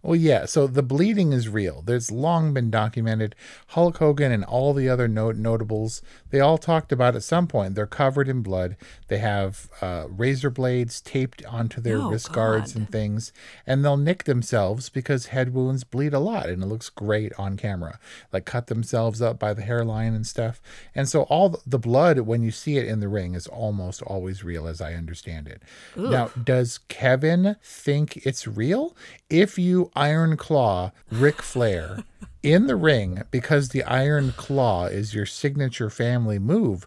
Well, 0.00 0.14
yeah. 0.16 0.44
So 0.46 0.66
the 0.68 0.82
bleeding 0.82 1.32
is 1.32 1.48
real. 1.48 1.82
There's 1.82 2.10
long 2.10 2.54
been 2.54 2.70
documented. 2.70 3.34
Hulk 3.68 3.98
Hogan 3.98 4.30
and 4.30 4.44
all 4.44 4.72
the 4.72 4.88
other 4.88 5.08
not- 5.08 5.36
notables, 5.36 6.02
they 6.30 6.38
all 6.40 6.56
talked 6.56 6.92
about 6.92 7.16
at 7.16 7.22
some 7.24 7.46
point. 7.48 7.74
They're 7.74 7.86
covered 7.86 8.28
in 8.28 8.42
blood. 8.42 8.76
They 9.08 9.18
have 9.18 9.68
uh, 9.82 10.04
razor 10.08 10.50
blades 10.50 11.00
taped 11.00 11.44
onto 11.46 11.80
their 11.80 11.96
Oh, 11.98 12.10
wrist 12.10 12.32
guards 12.32 12.76
and 12.76 12.88
things, 12.88 13.32
and 13.66 13.84
they'll 13.84 13.96
nick 13.96 14.24
themselves 14.24 14.88
because 14.88 15.26
head 15.26 15.52
wounds 15.52 15.82
bleed 15.82 16.14
a 16.14 16.20
lot, 16.20 16.48
and 16.48 16.62
it 16.62 16.66
looks 16.66 16.90
great 16.90 17.32
on 17.36 17.56
camera. 17.56 17.98
Like 18.32 18.44
cut 18.44 18.68
themselves 18.68 19.20
up 19.20 19.38
by 19.38 19.52
the 19.52 19.62
hairline 19.62 20.14
and 20.14 20.26
stuff. 20.26 20.60
And 20.94 21.08
so 21.08 21.22
all 21.22 21.60
the 21.66 21.78
blood 21.78 22.20
when 22.20 22.42
you 22.42 22.50
see 22.52 22.76
it 22.78 22.86
in 22.86 23.00
the 23.00 23.08
ring 23.08 23.34
is 23.34 23.46
almost 23.48 24.00
always 24.02 24.44
real, 24.44 24.68
as 24.68 24.80
I 24.80 24.94
understand 24.94 25.48
it. 25.48 25.62
Now, 25.96 26.28
does 26.28 26.78
Kevin 26.88 27.56
think 27.62 28.18
it's 28.24 28.46
real? 28.46 28.96
If 29.28 29.58
you 29.58 29.90
Iron 29.98 30.36
Claw 30.36 30.92
Ric 31.10 31.42
Flair 31.42 32.04
in 32.44 32.68
the 32.68 32.76
ring 32.76 33.24
because 33.32 33.70
the 33.70 33.82
Iron 33.82 34.32
Claw 34.36 34.86
is 34.86 35.12
your 35.12 35.26
signature 35.26 35.90
family 35.90 36.38
move, 36.38 36.86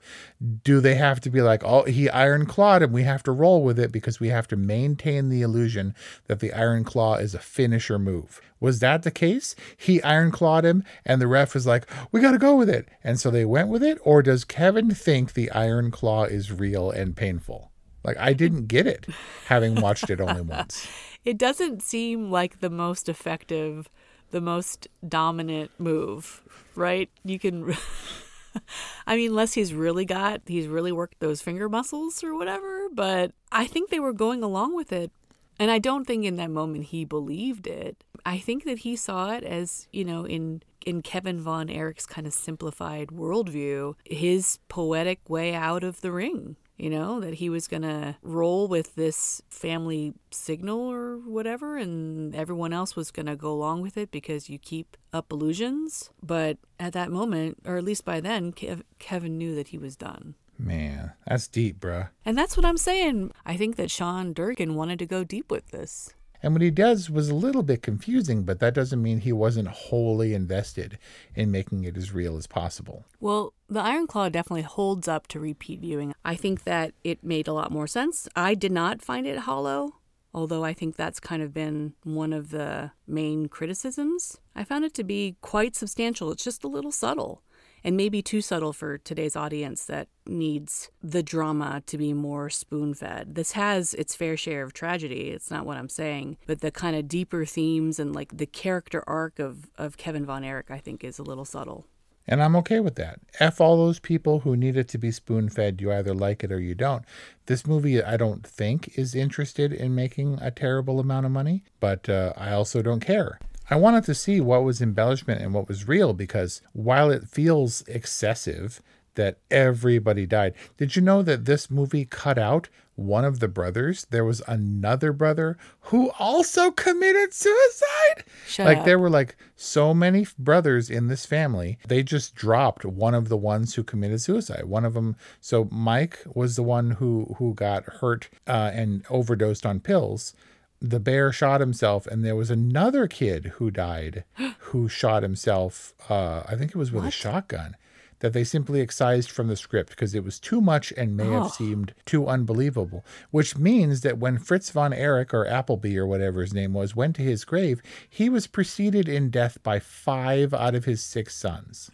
do 0.63 0.79
they 0.79 0.95
have 0.95 1.19
to 1.21 1.29
be 1.29 1.41
like, 1.41 1.61
oh, 1.65 1.83
he 1.83 2.09
Iron 2.09 2.45
Clawed 2.45 2.81
him, 2.81 2.93
we 2.93 3.03
have 3.03 3.21
to 3.23 3.33
roll 3.33 3.63
with 3.63 3.77
it 3.77 3.91
because 3.91 4.21
we 4.21 4.29
have 4.29 4.47
to 4.47 4.55
maintain 4.55 5.27
the 5.27 5.41
illusion 5.41 5.93
that 6.27 6.39
the 6.39 6.53
Iron 6.53 6.85
Claw 6.85 7.15
is 7.15 7.35
a 7.35 7.39
finisher 7.39 7.99
move? 7.99 8.39
Was 8.61 8.79
that 8.79 9.03
the 9.03 9.11
case? 9.11 9.55
He 9.75 10.01
Iron 10.03 10.31
Clawed 10.31 10.63
him 10.63 10.83
and 11.05 11.21
the 11.21 11.27
ref 11.27 11.53
was 11.53 11.67
like, 11.67 11.85
we 12.13 12.21
got 12.21 12.31
to 12.31 12.37
go 12.37 12.55
with 12.55 12.69
it. 12.69 12.87
And 13.03 13.19
so 13.19 13.29
they 13.29 13.43
went 13.43 13.67
with 13.67 13.83
it? 13.83 13.99
Or 14.03 14.21
does 14.21 14.45
Kevin 14.45 14.91
think 14.91 15.33
the 15.33 15.51
Iron 15.51 15.91
Claw 15.91 16.23
is 16.23 16.53
real 16.53 16.89
and 16.89 17.13
painful? 17.15 17.71
Like, 18.03 18.17
I 18.17 18.33
didn't 18.33 18.67
get 18.67 18.87
it 18.87 19.05
having 19.47 19.79
watched 19.81 20.09
it 20.09 20.21
only 20.21 20.41
once. 20.41 20.87
it 21.25 21.37
doesn't 21.37 21.81
seem 21.81 22.31
like 22.31 22.59
the 22.59 22.69
most 22.69 23.07
effective, 23.07 23.89
the 24.31 24.41
most 24.41 24.87
dominant 25.07 25.71
move, 25.77 26.41
right? 26.75 27.09
You 27.23 27.39
can. 27.39 27.75
I 29.07 29.15
mean, 29.15 29.29
unless 29.29 29.53
he's 29.53 29.73
really 29.73 30.03
got, 30.03 30.41
he's 30.45 30.67
really 30.67 30.91
worked 30.91 31.19
those 31.19 31.41
finger 31.41 31.69
muscles 31.69 32.21
or 32.21 32.35
whatever, 32.35 32.89
but 32.91 33.31
I 33.49 33.65
think 33.65 33.89
they 33.89 33.99
were 33.99 34.11
going 34.11 34.43
along 34.43 34.75
with 34.75 34.91
it. 34.91 35.09
And 35.57 35.71
I 35.71 35.79
don't 35.79 36.05
think 36.05 36.25
in 36.25 36.35
that 36.37 36.49
moment 36.49 36.85
he 36.85 37.05
believed 37.05 37.67
it. 37.67 38.03
I 38.25 38.39
think 38.39 38.65
that 38.65 38.79
he 38.79 38.95
saw 38.95 39.31
it 39.31 39.43
as, 39.43 39.87
you 39.91 40.03
know, 40.03 40.25
in 40.25 40.63
in 40.85 41.01
Kevin 41.01 41.39
Von 41.39 41.69
Erich's 41.69 42.07
kind 42.07 42.25
of 42.25 42.33
simplified 42.33 43.09
worldview, 43.09 43.93
his 44.03 44.57
poetic 44.67 45.29
way 45.29 45.53
out 45.53 45.83
of 45.83 46.01
the 46.01 46.11
ring. 46.11 46.55
You 46.81 46.89
know, 46.89 47.19
that 47.19 47.35
he 47.35 47.47
was 47.47 47.67
going 47.67 47.83
to 47.83 48.15
roll 48.23 48.67
with 48.67 48.95
this 48.95 49.39
family 49.49 50.15
signal 50.31 50.79
or 50.79 51.17
whatever, 51.17 51.77
and 51.77 52.35
everyone 52.35 52.73
else 52.73 52.95
was 52.95 53.11
going 53.11 53.27
to 53.27 53.35
go 53.35 53.51
along 53.51 53.83
with 53.83 53.97
it 53.97 54.09
because 54.09 54.49
you 54.49 54.57
keep 54.57 54.97
up 55.13 55.31
illusions. 55.31 56.09
But 56.23 56.57
at 56.79 56.93
that 56.93 57.11
moment, 57.11 57.59
or 57.65 57.77
at 57.77 57.83
least 57.83 58.03
by 58.03 58.19
then, 58.19 58.51
Kev- 58.51 58.81
Kevin 58.97 59.37
knew 59.37 59.53
that 59.53 59.67
he 59.67 59.77
was 59.77 59.95
done. 59.95 60.33
Man, 60.57 61.11
that's 61.27 61.47
deep, 61.47 61.79
bruh. 61.79 62.09
And 62.25 62.35
that's 62.35 62.57
what 62.57 62.65
I'm 62.65 62.77
saying. 62.77 63.31
I 63.45 63.57
think 63.57 63.75
that 63.75 63.91
Sean 63.91 64.33
Durkin 64.33 64.73
wanted 64.73 64.97
to 64.99 65.05
go 65.05 65.23
deep 65.23 65.51
with 65.51 65.67
this. 65.69 66.15
And 66.43 66.53
what 66.53 66.61
he 66.61 66.71
does 66.71 67.09
was 67.09 67.29
a 67.29 67.35
little 67.35 67.63
bit 67.63 67.81
confusing, 67.81 68.43
but 68.43 68.59
that 68.59 68.73
doesn't 68.73 69.01
mean 69.01 69.19
he 69.19 69.31
wasn't 69.31 69.67
wholly 69.67 70.33
invested 70.33 70.97
in 71.35 71.51
making 71.51 71.83
it 71.83 71.97
as 71.97 72.11
real 72.11 72.37
as 72.37 72.47
possible. 72.47 73.05
Well, 73.19 73.53
the 73.69 73.81
Iron 73.81 74.07
Claw 74.07 74.29
definitely 74.29 74.63
holds 74.63 75.07
up 75.07 75.27
to 75.27 75.39
repeat 75.39 75.81
viewing. 75.81 76.13
I 76.25 76.35
think 76.35 76.63
that 76.63 76.93
it 77.03 77.23
made 77.23 77.47
a 77.47 77.53
lot 77.53 77.71
more 77.71 77.87
sense. 77.87 78.27
I 78.35 78.55
did 78.55 78.71
not 78.71 79.01
find 79.01 79.27
it 79.27 79.39
hollow, 79.39 79.95
although 80.33 80.63
I 80.63 80.73
think 80.73 80.95
that's 80.95 81.19
kind 81.19 81.43
of 81.43 81.53
been 81.53 81.93
one 82.03 82.33
of 82.33 82.49
the 82.49 82.91
main 83.05 83.47
criticisms. 83.47 84.39
I 84.55 84.63
found 84.63 84.85
it 84.85 84.93
to 84.95 85.03
be 85.03 85.35
quite 85.41 85.75
substantial. 85.75 86.31
It's 86.31 86.43
just 86.43 86.63
a 86.63 86.67
little 86.69 86.91
subtle. 86.91 87.43
And 87.83 87.97
maybe 87.97 88.21
too 88.21 88.41
subtle 88.41 88.73
for 88.73 88.97
today's 88.97 89.35
audience 89.35 89.85
that 89.85 90.07
needs 90.27 90.91
the 91.01 91.23
drama 91.23 91.81
to 91.87 91.97
be 91.97 92.13
more 92.13 92.49
spoon 92.49 92.93
fed. 92.93 93.35
This 93.35 93.53
has 93.53 93.93
its 93.95 94.15
fair 94.15 94.37
share 94.37 94.63
of 94.63 94.73
tragedy, 94.73 95.29
it's 95.29 95.49
not 95.49 95.65
what 95.65 95.77
I'm 95.77 95.89
saying, 95.89 96.37
but 96.45 96.61
the 96.61 96.71
kind 96.71 96.95
of 96.95 97.07
deeper 97.07 97.45
themes 97.45 97.99
and 97.99 98.13
like 98.15 98.37
the 98.37 98.45
character 98.45 99.03
arc 99.07 99.39
of, 99.39 99.71
of 99.77 99.97
Kevin 99.97 100.25
Von 100.25 100.43
Erich, 100.43 100.69
I 100.69 100.77
think, 100.77 101.03
is 101.03 101.17
a 101.17 101.23
little 101.23 101.45
subtle. 101.45 101.85
And 102.27 102.41
I'm 102.41 102.55
okay 102.57 102.79
with 102.79 102.95
that. 102.95 103.19
F 103.39 103.59
all 103.59 103.77
those 103.77 103.99
people 103.99 104.41
who 104.41 104.55
need 104.55 104.77
it 104.77 104.87
to 104.89 104.97
be 104.97 105.11
spoon 105.11 105.49
fed. 105.49 105.81
You 105.81 105.91
either 105.91 106.13
like 106.13 106.43
it 106.43 106.51
or 106.51 106.59
you 106.59 106.75
don't. 106.75 107.03
This 107.47 107.65
movie, 107.65 108.01
I 108.01 108.15
don't 108.15 108.45
think, 108.45 108.97
is 108.97 109.15
interested 109.15 109.73
in 109.73 109.95
making 109.95 110.37
a 110.39 110.51
terrible 110.51 110.99
amount 110.99 111.25
of 111.25 111.31
money, 111.31 111.63
but 111.79 112.07
uh, 112.07 112.33
I 112.37 112.51
also 112.51 112.81
don't 112.81 112.99
care. 113.01 113.39
I 113.71 113.75
wanted 113.75 114.03
to 114.03 114.13
see 114.13 114.41
what 114.41 114.65
was 114.65 114.81
embellishment 114.81 115.41
and 115.41 115.53
what 115.53 115.69
was 115.69 115.87
real 115.87 116.13
because 116.13 116.61
while 116.73 117.09
it 117.09 117.29
feels 117.29 117.83
excessive 117.87 118.81
that 119.15 119.37
everybody 119.49 120.25
died, 120.25 120.55
did 120.75 120.97
you 120.97 121.01
know 121.01 121.21
that 121.21 121.45
this 121.45 121.71
movie 121.71 122.03
cut 122.03 122.37
out 122.37 122.67
one 122.95 123.23
of 123.23 123.39
the 123.39 123.47
brothers? 123.47 124.05
There 124.09 124.25
was 124.25 124.41
another 124.45 125.13
brother 125.13 125.57
who 125.83 126.11
also 126.19 126.69
committed 126.71 127.33
suicide. 127.33 128.25
Shut 128.45 128.65
like 128.65 128.79
up. 128.79 128.85
there 128.85 128.99
were 128.99 129.09
like 129.09 129.37
so 129.55 129.93
many 129.93 130.27
brothers 130.37 130.89
in 130.89 131.07
this 131.07 131.25
family. 131.25 131.77
They 131.87 132.03
just 132.03 132.35
dropped 132.35 132.83
one 132.83 133.15
of 133.15 133.29
the 133.29 133.37
ones 133.37 133.75
who 133.75 133.85
committed 133.85 134.19
suicide. 134.19 134.65
One 134.65 134.83
of 134.83 134.95
them. 134.95 135.15
So 135.39 135.69
Mike 135.71 136.19
was 136.35 136.57
the 136.57 136.63
one 136.63 136.91
who 136.91 137.35
who 137.37 137.53
got 137.53 137.85
hurt 137.85 138.29
uh, 138.47 138.71
and 138.73 139.05
overdosed 139.09 139.65
on 139.65 139.79
pills. 139.79 140.33
The 140.81 140.99
bear 140.99 141.31
shot 141.31 141.61
himself, 141.61 142.07
and 142.07 142.23
there 142.25 142.35
was 142.35 142.49
another 142.49 143.07
kid 143.07 143.53
who 143.57 143.69
died 143.71 144.23
who 144.59 144.89
shot 144.89 145.21
himself. 145.23 145.93
Uh, 146.09 146.41
I 146.47 146.55
think 146.55 146.71
it 146.71 146.77
was 146.77 146.91
with 146.91 147.05
a 147.05 147.11
shotgun. 147.11 147.75
That 148.19 148.33
they 148.33 148.43
simply 148.43 148.81
excised 148.81 149.31
from 149.31 149.47
the 149.47 149.55
script 149.55 149.89
because 149.89 150.13
it 150.13 150.23
was 150.23 150.39
too 150.39 150.61
much 150.61 150.93
and 150.95 151.17
may 151.17 151.25
Oh. 151.27 151.41
have 151.43 151.51
seemed 151.53 151.95
too 152.05 152.27
unbelievable. 152.27 153.03
Which 153.31 153.57
means 153.57 154.01
that 154.01 154.19
when 154.19 154.37
Fritz 154.37 154.69
von 154.69 154.93
Erich 154.93 155.33
or 155.33 155.47
Appleby 155.47 155.97
or 155.97 156.05
whatever 156.05 156.41
his 156.41 156.53
name 156.53 156.73
was 156.73 156.95
went 156.95 157.15
to 157.15 157.23
his 157.23 157.45
grave, 157.45 157.81
he 158.07 158.29
was 158.29 158.45
preceded 158.45 159.09
in 159.09 159.31
death 159.31 159.57
by 159.63 159.79
five 159.79 160.53
out 160.53 160.75
of 160.75 160.85
his 160.85 161.01
six 161.03 161.33
sons. 161.35 161.89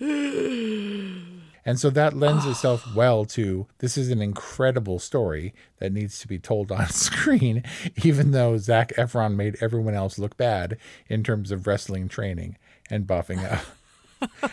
And 1.68 1.78
so 1.78 1.90
that 1.90 2.16
lends 2.16 2.46
itself 2.48 2.96
well 2.96 3.26
to 3.26 3.68
this 3.80 3.98
is 3.98 4.10
an 4.10 4.22
incredible 4.22 4.98
story 4.98 5.54
that 5.80 5.92
needs 5.92 6.20
to 6.20 6.28
be 6.28 6.40
told 6.40 6.72
on 6.72 6.88
screen, 6.90 7.64
even 8.04 8.32
though 8.32 8.58
Zac 8.58 8.94
Efron 8.98 9.36
made 9.36 9.58
everyone 9.62 9.94
else 9.94 10.18
look 10.18 10.38
bad 10.38 10.78
in 11.10 11.24
terms 11.24 11.52
of 11.52 11.68
wrestling 11.68 12.08
training 12.08 12.58
and 12.90 13.06
buffing 13.06 13.44
up. 13.52 13.66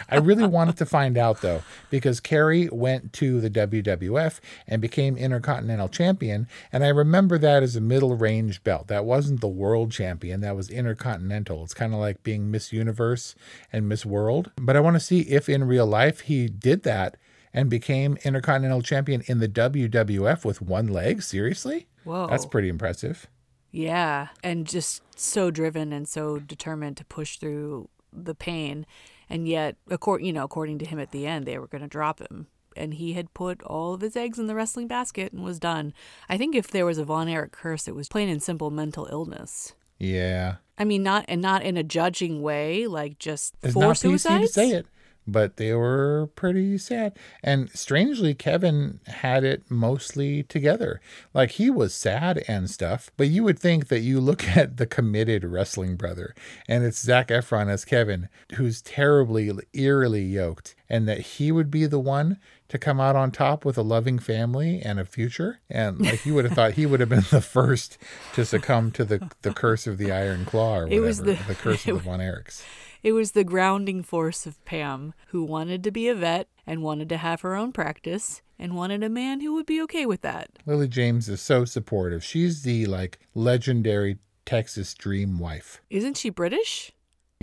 I 0.08 0.16
really 0.16 0.46
wanted 0.46 0.76
to 0.78 0.86
find 0.86 1.16
out 1.16 1.40
though, 1.40 1.62
because 1.90 2.20
Kerry 2.20 2.68
went 2.70 3.12
to 3.14 3.40
the 3.40 3.50
WWF 3.50 4.40
and 4.66 4.82
became 4.82 5.16
Intercontinental 5.16 5.88
Champion. 5.88 6.48
And 6.72 6.84
I 6.84 6.88
remember 6.88 7.38
that 7.38 7.62
as 7.62 7.76
a 7.76 7.80
middle 7.80 8.16
range 8.16 8.62
belt. 8.64 8.88
That 8.88 9.04
wasn't 9.04 9.40
the 9.40 9.48
world 9.48 9.92
champion, 9.92 10.40
that 10.40 10.56
was 10.56 10.70
Intercontinental. 10.70 11.64
It's 11.64 11.74
kind 11.74 11.94
of 11.94 12.00
like 12.00 12.22
being 12.22 12.50
Miss 12.50 12.72
Universe 12.72 13.34
and 13.72 13.88
Miss 13.88 14.04
World. 14.04 14.52
But 14.56 14.76
I 14.76 14.80
want 14.80 14.94
to 14.94 15.00
see 15.00 15.20
if 15.22 15.48
in 15.48 15.64
real 15.64 15.86
life 15.86 16.20
he 16.20 16.48
did 16.48 16.82
that 16.82 17.16
and 17.52 17.70
became 17.70 18.18
Intercontinental 18.24 18.82
Champion 18.82 19.22
in 19.26 19.38
the 19.38 19.48
WWF 19.48 20.44
with 20.44 20.60
one 20.60 20.88
leg. 20.88 21.22
Seriously? 21.22 21.86
Whoa. 22.02 22.26
That's 22.26 22.46
pretty 22.46 22.68
impressive. 22.68 23.28
Yeah, 23.70 24.28
and 24.44 24.66
just 24.66 25.02
so 25.18 25.50
driven 25.50 25.92
and 25.92 26.06
so 26.06 26.38
determined 26.38 26.96
to 26.98 27.04
push 27.04 27.38
through 27.38 27.88
the 28.12 28.34
pain, 28.34 28.86
and 29.28 29.48
yet, 29.48 29.76
according 29.88 30.26
you 30.26 30.32
know, 30.32 30.44
according 30.44 30.78
to 30.78 30.84
him 30.84 30.98
at 30.98 31.10
the 31.10 31.26
end, 31.26 31.46
they 31.46 31.58
were 31.58 31.66
going 31.66 31.82
to 31.82 31.88
drop 31.88 32.20
him, 32.20 32.46
and 32.76 32.94
he 32.94 33.14
had 33.14 33.34
put 33.34 33.62
all 33.62 33.94
of 33.94 34.00
his 34.00 34.16
eggs 34.16 34.38
in 34.38 34.46
the 34.46 34.54
wrestling 34.54 34.86
basket 34.86 35.32
and 35.32 35.42
was 35.44 35.58
done. 35.58 35.92
I 36.28 36.36
think 36.36 36.54
if 36.54 36.68
there 36.68 36.86
was 36.86 36.98
a 36.98 37.04
Von 37.04 37.28
Erich 37.28 37.52
curse, 37.52 37.88
it 37.88 37.94
was 37.94 38.08
plain 38.08 38.28
and 38.28 38.42
simple 38.42 38.70
mental 38.70 39.08
illness. 39.10 39.74
Yeah. 39.98 40.56
I 40.76 40.84
mean, 40.84 41.02
not 41.02 41.24
and 41.28 41.40
not 41.40 41.62
in 41.62 41.76
a 41.76 41.84
judging 41.84 42.42
way, 42.42 42.86
like 42.86 43.18
just 43.18 43.54
It's 43.62 43.74
for 43.74 43.80
not 43.80 43.96
to 43.96 44.18
say 44.18 44.70
it, 44.70 44.86
but 45.26 45.56
they 45.56 45.72
were 45.72 46.28
pretty 46.36 46.76
sad. 46.78 47.16
And 47.42 47.70
strangely, 47.70 48.34
Kevin 48.34 49.00
had 49.06 49.44
it 49.44 49.62
mostly 49.70 50.42
together. 50.42 51.00
Like 51.32 51.52
he 51.52 51.70
was 51.70 51.94
sad 51.94 52.44
and 52.48 52.68
stuff, 52.70 53.10
but 53.16 53.28
you 53.28 53.42
would 53.44 53.58
think 53.58 53.88
that 53.88 54.00
you 54.00 54.20
look 54.20 54.48
at 54.56 54.76
the 54.76 54.86
committed 54.86 55.44
wrestling 55.44 55.96
brother, 55.96 56.34
and 56.68 56.84
it's 56.84 57.00
Zac 57.00 57.28
Efron 57.28 57.68
as 57.70 57.84
Kevin, 57.84 58.28
who's 58.56 58.82
terribly, 58.82 59.50
eerily 59.72 60.22
yoked, 60.24 60.74
and 60.88 61.08
that 61.08 61.20
he 61.20 61.50
would 61.52 61.70
be 61.70 61.86
the 61.86 61.98
one 62.00 62.38
to 62.68 62.78
come 62.78 62.98
out 62.98 63.14
on 63.14 63.30
top 63.30 63.64
with 63.64 63.76
a 63.78 63.82
loving 63.82 64.18
family 64.18 64.80
and 64.80 64.98
a 64.98 65.04
future. 65.04 65.60
And 65.70 66.00
like 66.00 66.24
you 66.26 66.34
would 66.34 66.44
have 66.44 66.54
thought 66.54 66.72
he 66.72 66.86
would 66.86 67.00
have 67.00 67.08
been 67.08 67.24
the 67.30 67.40
first 67.40 67.98
to 68.34 68.44
succumb 68.44 68.90
to 68.92 69.04
the, 69.04 69.30
the 69.42 69.52
curse 69.52 69.86
of 69.86 69.98
the 69.98 70.10
Iron 70.10 70.44
Claw 70.44 70.78
or 70.78 70.84
whatever, 70.84 70.94
It 70.94 71.00
was 71.00 71.18
the- 71.18 71.38
the 71.46 71.54
curse 71.54 71.86
of 71.86 71.96
the 71.96 72.02
Von 72.10 72.20
Erichs. 72.20 72.62
It 73.04 73.12
was 73.12 73.32
the 73.32 73.44
grounding 73.44 74.02
force 74.02 74.46
of 74.46 74.64
Pam, 74.64 75.12
who 75.26 75.44
wanted 75.44 75.84
to 75.84 75.90
be 75.90 76.08
a 76.08 76.14
vet 76.14 76.48
and 76.66 76.82
wanted 76.82 77.10
to 77.10 77.18
have 77.18 77.42
her 77.42 77.54
own 77.54 77.70
practice 77.70 78.40
and 78.58 78.74
wanted 78.74 79.02
a 79.02 79.10
man 79.10 79.40
who 79.40 79.52
would 79.52 79.66
be 79.66 79.78
okay 79.82 80.06
with 80.06 80.22
that. 80.22 80.48
Lily 80.64 80.88
James 80.88 81.28
is 81.28 81.42
so 81.42 81.66
supportive. 81.66 82.24
She's 82.24 82.62
the 82.62 82.86
like 82.86 83.18
legendary 83.34 84.20
Texas 84.46 84.94
dream 84.94 85.38
wife. 85.38 85.82
Isn't 85.90 86.16
she 86.16 86.30
British? 86.30 86.92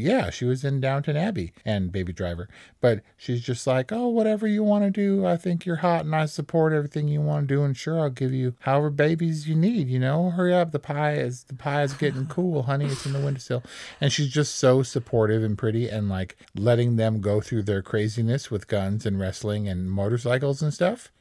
Yeah, 0.02 0.30
she 0.30 0.46
was 0.46 0.64
in 0.64 0.82
Downton 0.82 1.16
Abbey 1.16 1.54
and 1.64 1.92
Baby 1.92 2.14
Driver. 2.14 2.50
But 2.80 3.02
she's 3.18 3.42
just 3.42 3.66
like, 3.68 3.92
oh, 3.92 4.08
whatever 4.08 4.48
you 4.48 4.64
want 4.64 4.84
to 4.84 4.92
do. 4.92 5.26
I 5.26 5.38
think 5.38 5.66
you're 5.66 5.78
hot 5.78 6.06
and 6.06 6.16
I 6.16 6.26
support 6.26 6.74
everything 6.74 7.08
you 7.08 7.22
want 7.22 7.48
to 7.48 7.56
do. 7.56 7.64
And 7.64 7.76
sure, 7.76 8.00
I'll 8.00 8.10
give 8.10 8.34
you 8.34 8.56
however 8.62 8.90
babies 8.90 9.48
you 9.48 9.56
need. 9.56 9.88
You 9.88 10.00
know, 10.00 10.32
hurry 10.32 10.54
up. 10.54 10.72
The 10.72 10.80
pie 10.80 11.14
is 11.14 11.44
the 11.44 11.54
pie 11.54 11.84
is 11.84 11.94
getting 11.94 12.26
cool, 12.28 12.64
honey. 12.64 12.86
It's 12.86 13.06
in 13.06 13.14
the 13.14 13.20
windowsill. 13.20 13.64
And 14.00 14.12
she's 14.12 14.30
just 14.30 14.56
so 14.56 14.84
supportive 14.84 15.44
and 15.44 15.58
pretty 15.58 15.88
and 15.88 16.10
like 16.10 16.38
letting 16.56 16.96
them 16.96 17.22
go 17.22 17.42
through 17.42 17.64
their 17.64 17.82
craziness 17.82 18.50
with 18.50 18.68
guns 18.68 19.06
and 19.06 19.20
wrestling 19.20 19.68
and 19.68 19.92
motorcycles 19.92 20.62
and 20.62 20.74
stuff. 20.74 21.12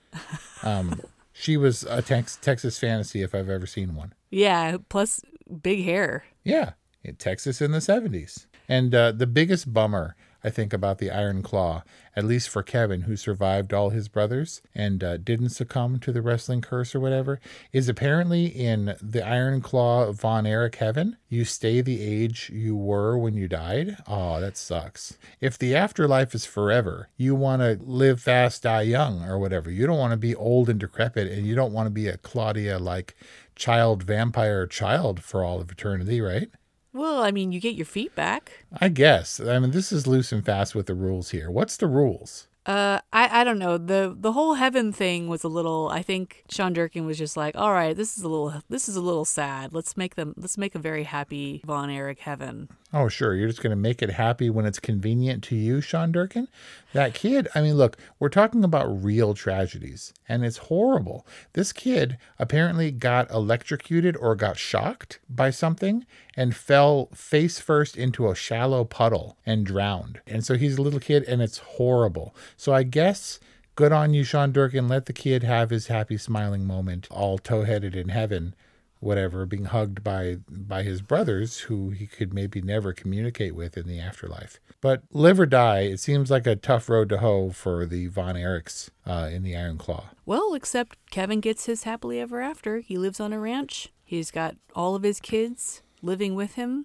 Um, 0.63 1.01
she 1.33 1.57
was 1.57 1.85
a 1.85 2.03
Tex- 2.03 2.39
Texas 2.41 2.79
fantasy 2.79 3.23
if 3.23 3.35
I've 3.35 3.51
ever 3.51 3.67
seen 3.67 3.95
one. 3.95 4.15
Yeah, 4.31 4.77
plus 4.89 5.21
big 5.63 5.85
hair. 5.85 6.25
Yeah, 6.45 6.73
in 7.03 7.17
Texas 7.17 7.61
in 7.61 7.73
the 7.73 7.79
70s. 7.79 8.47
And 8.71 8.95
uh, 8.95 9.11
the 9.11 9.27
biggest 9.27 9.75
bummer, 9.75 10.15
I 10.45 10.51
think, 10.51 10.73
about 10.73 10.99
the 10.99 11.11
Iron 11.11 11.43
Claw, 11.43 11.83
at 12.15 12.25
least 12.25 12.49
for 12.49 12.63
Kevin, 12.63 13.01
who 13.01 13.17
survived 13.17 13.75
all 13.75 13.91
his 13.91 14.07
brothers 14.07 14.63
and 14.77 15.03
uh, 15.03 15.17
didn't 15.17 15.49
succumb 15.49 15.99
to 15.99 16.13
the 16.13 16.23
wrestling 16.23 16.61
curse 16.61 16.95
or 16.95 17.01
whatever, 17.01 17.41
is 17.73 17.89
apparently 17.89 18.47
in 18.47 18.95
the 19.03 19.27
Iron 19.27 19.61
Claw 19.61 20.13
Von 20.13 20.47
Erich 20.47 20.77
heaven, 20.77 21.17
you 21.29 21.45
stay 21.45 21.81
the 21.81 22.01
age 22.01 22.49
you 22.55 22.77
were 22.77 23.19
when 23.19 23.35
you 23.35 23.49
died. 23.49 23.97
Oh, 24.07 24.41
that 24.41 24.57
sucks. 24.57 25.19
If 25.41 25.59
the 25.59 25.75
afterlife 25.75 26.33
is 26.33 26.47
forever, 26.47 27.09
you 27.17 27.35
want 27.35 27.63
to 27.63 27.77
live 27.83 28.23
fast, 28.23 28.63
die 28.63 28.83
young, 28.83 29.25
or 29.25 29.37
whatever. 29.37 29.69
You 29.69 29.89
don't 29.89 29.99
want 29.99 30.13
to 30.13 30.17
be 30.17 30.37
old 30.37 30.69
and 30.69 30.79
decrepit, 30.79 31.27
and 31.27 31.45
you 31.45 31.57
don't 31.57 31.73
want 31.73 31.87
to 31.87 31.91
be 31.91 32.07
a 32.07 32.19
Claudia 32.19 32.79
like 32.79 33.17
child 33.57 34.05
vampire 34.05 34.69
child 34.69 35.25
for 35.25 35.43
all 35.43 35.61
of 35.61 35.73
eternity, 35.73 36.21
right? 36.21 36.51
Well, 36.93 37.23
I 37.23 37.31
mean, 37.31 37.53
you 37.53 37.61
get 37.61 37.77
your 37.77 37.87
feet 37.87 38.15
back. 38.15 38.65
I 38.81 38.89
guess. 38.89 39.41
I 39.41 39.59
mean, 39.59 39.71
this 39.71 39.93
is 39.93 40.07
loose 40.07 40.33
and 40.33 40.45
fast 40.45 40.75
with 40.75 40.87
the 40.87 40.95
rules 40.95 41.31
here. 41.31 41.51
What's 41.51 41.77
the 41.77 41.87
rules? 41.87 42.49
Uh, 42.71 43.01
I, 43.13 43.41
I 43.41 43.43
don't 43.43 43.59
know. 43.59 43.79
The 43.79 44.15
the 44.17 44.31
whole 44.31 44.55
heaven 44.55 44.93
thing 44.93 45.27
was 45.27 45.43
a 45.43 45.49
little. 45.49 45.89
I 45.89 46.03
think 46.03 46.45
Sean 46.49 46.73
Durkin 46.73 47.05
was 47.05 47.19
just 47.19 47.37
like, 47.37 47.57
all 47.57 47.73
right, 47.73 47.97
this 47.97 48.17
is 48.17 48.23
a 48.23 48.29
little 48.29 48.63
this 48.69 48.89
is 48.89 48.95
a 48.95 49.01
little 49.01 49.25
sad. 49.25 49.75
Let's 49.75 49.97
make 49.97 50.15
them 50.15 50.35
let's 50.37 50.57
make 50.57 50.77
a 50.77 50.79
very 50.79 51.03
happy 51.03 51.63
Von 51.67 51.91
Erich 51.91 52.21
heaven. 52.21 52.69
Oh, 52.93 53.09
sure. 53.09 53.37
You're 53.37 53.49
just 53.49 53.63
to 53.63 53.77
make 53.77 54.03
it 54.03 54.11
happy 54.11 54.51
when 54.51 54.67
it's 54.67 54.81
convenient 54.81 55.45
to 55.45 55.55
you, 55.55 55.81
Sean 55.81 56.11
Durkin? 56.11 56.49
That 56.93 57.15
kid, 57.15 57.47
I 57.55 57.61
mean, 57.61 57.75
look, 57.75 57.97
we're 58.19 58.31
talking 58.31 58.65
about 58.65 59.05
real 59.05 59.33
tragedies, 59.33 60.13
and 60.29 60.45
it's 60.45 60.57
horrible. 60.57 61.25
This 61.53 61.73
kid 61.73 62.19
apparently 62.37 62.91
got 62.91 63.31
electrocuted 63.31 64.17
or 64.17 64.35
got 64.35 64.59
shocked 64.59 65.21
by 65.29 65.51
something 65.51 66.05
and 66.37 66.57
fell 66.57 67.11
face 67.15 67.61
first 67.61 67.97
into 67.97 68.29
a 68.29 68.35
shallow 68.35 68.83
puddle 68.85 69.37
and 69.47 69.65
drowned. 69.65 70.21
And 70.27 70.45
so 70.45 70.57
he's 70.57 70.77
a 70.77 70.83
little 70.83 70.99
kid, 70.99 71.23
and 71.29 71.41
it's 71.41 71.59
horrible. 71.59 72.35
So 72.61 72.75
I 72.75 72.83
guess. 72.83 73.41
Good 73.75 73.91
on 73.91 74.13
you, 74.13 74.23
Sean 74.23 74.53
Durkin. 74.53 74.87
Let 74.87 75.07
the 75.07 75.15
kid 75.15 75.43
have 75.43 75.71
his 75.71 75.87
happy, 75.87 76.19
smiling 76.19 76.67
moment, 76.67 77.09
all 77.11 77.39
toe 77.39 77.63
headed 77.63 77.97
in 77.97 78.11
heaven 78.11 78.55
whatever 79.03 79.47
being 79.47 79.65
hugged 79.65 80.05
by 80.05 80.37
by 80.47 80.83
his 80.83 81.01
brothers 81.01 81.61
who 81.61 81.89
he 81.89 82.07
could 82.07 82.35
maybe 82.35 82.61
never 82.61 82.93
communicate 82.93 83.55
with 83.55 83.79
in 83.79 83.87
the 83.87 83.99
afterlife 83.99 84.61
but 84.83 85.03
live 85.11 85.41
or 85.41 85.47
die 85.47 85.81
it 85.81 85.99
seems 85.99 86.31
like 86.31 86.47
a 86.47 86.55
tough 86.55 86.87
road 86.87 87.09
to 87.09 87.17
hoe 87.17 87.49
for 87.49 87.87
the 87.87 88.09
von 88.09 88.35
erichs 88.35 88.91
uh, 89.07 89.31
in 89.33 89.43
the 89.43 89.57
iron 89.57 89.79
claw 89.79 90.11
Well, 90.27 90.53
except 90.53 90.99
Kevin 91.11 91.41
gets 91.41 91.65
his 91.65 91.85
happily 91.85 92.21
ever 92.21 92.43
after. 92.43 92.81
He 92.81 92.99
lives 92.99 93.21
on 93.21 93.33
a 93.33 93.41
ranch. 93.41 93.89
He's 94.05 94.31
got 94.31 94.57
all 94.77 94.95
of 94.95 95.03
his 95.03 95.19
kids 95.19 95.81
living 96.03 96.35
with 96.35 96.57
him, 96.57 96.85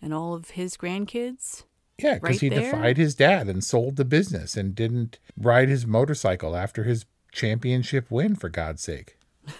and 0.00 0.14
all 0.14 0.34
of 0.34 0.50
his 0.50 0.76
grandkids. 0.76 1.64
Yeah 2.02 2.14
because 2.14 2.28
Right 2.36 2.40
he 2.40 2.48
there? 2.48 2.72
defied 2.72 2.96
his 2.96 3.14
dad 3.14 3.48
and 3.48 3.62
sold 3.64 3.96
the 3.96 4.04
business 4.04 4.56
and 4.56 4.74
didn't 4.74 5.18
ride 5.36 5.68
his 5.68 5.86
motorcycle 5.86 6.56
after 6.56 6.84
his 6.84 7.04
championship 7.32 8.10
win 8.10 8.34
for 8.36 8.48
god's 8.48 8.82
sake 8.82 9.16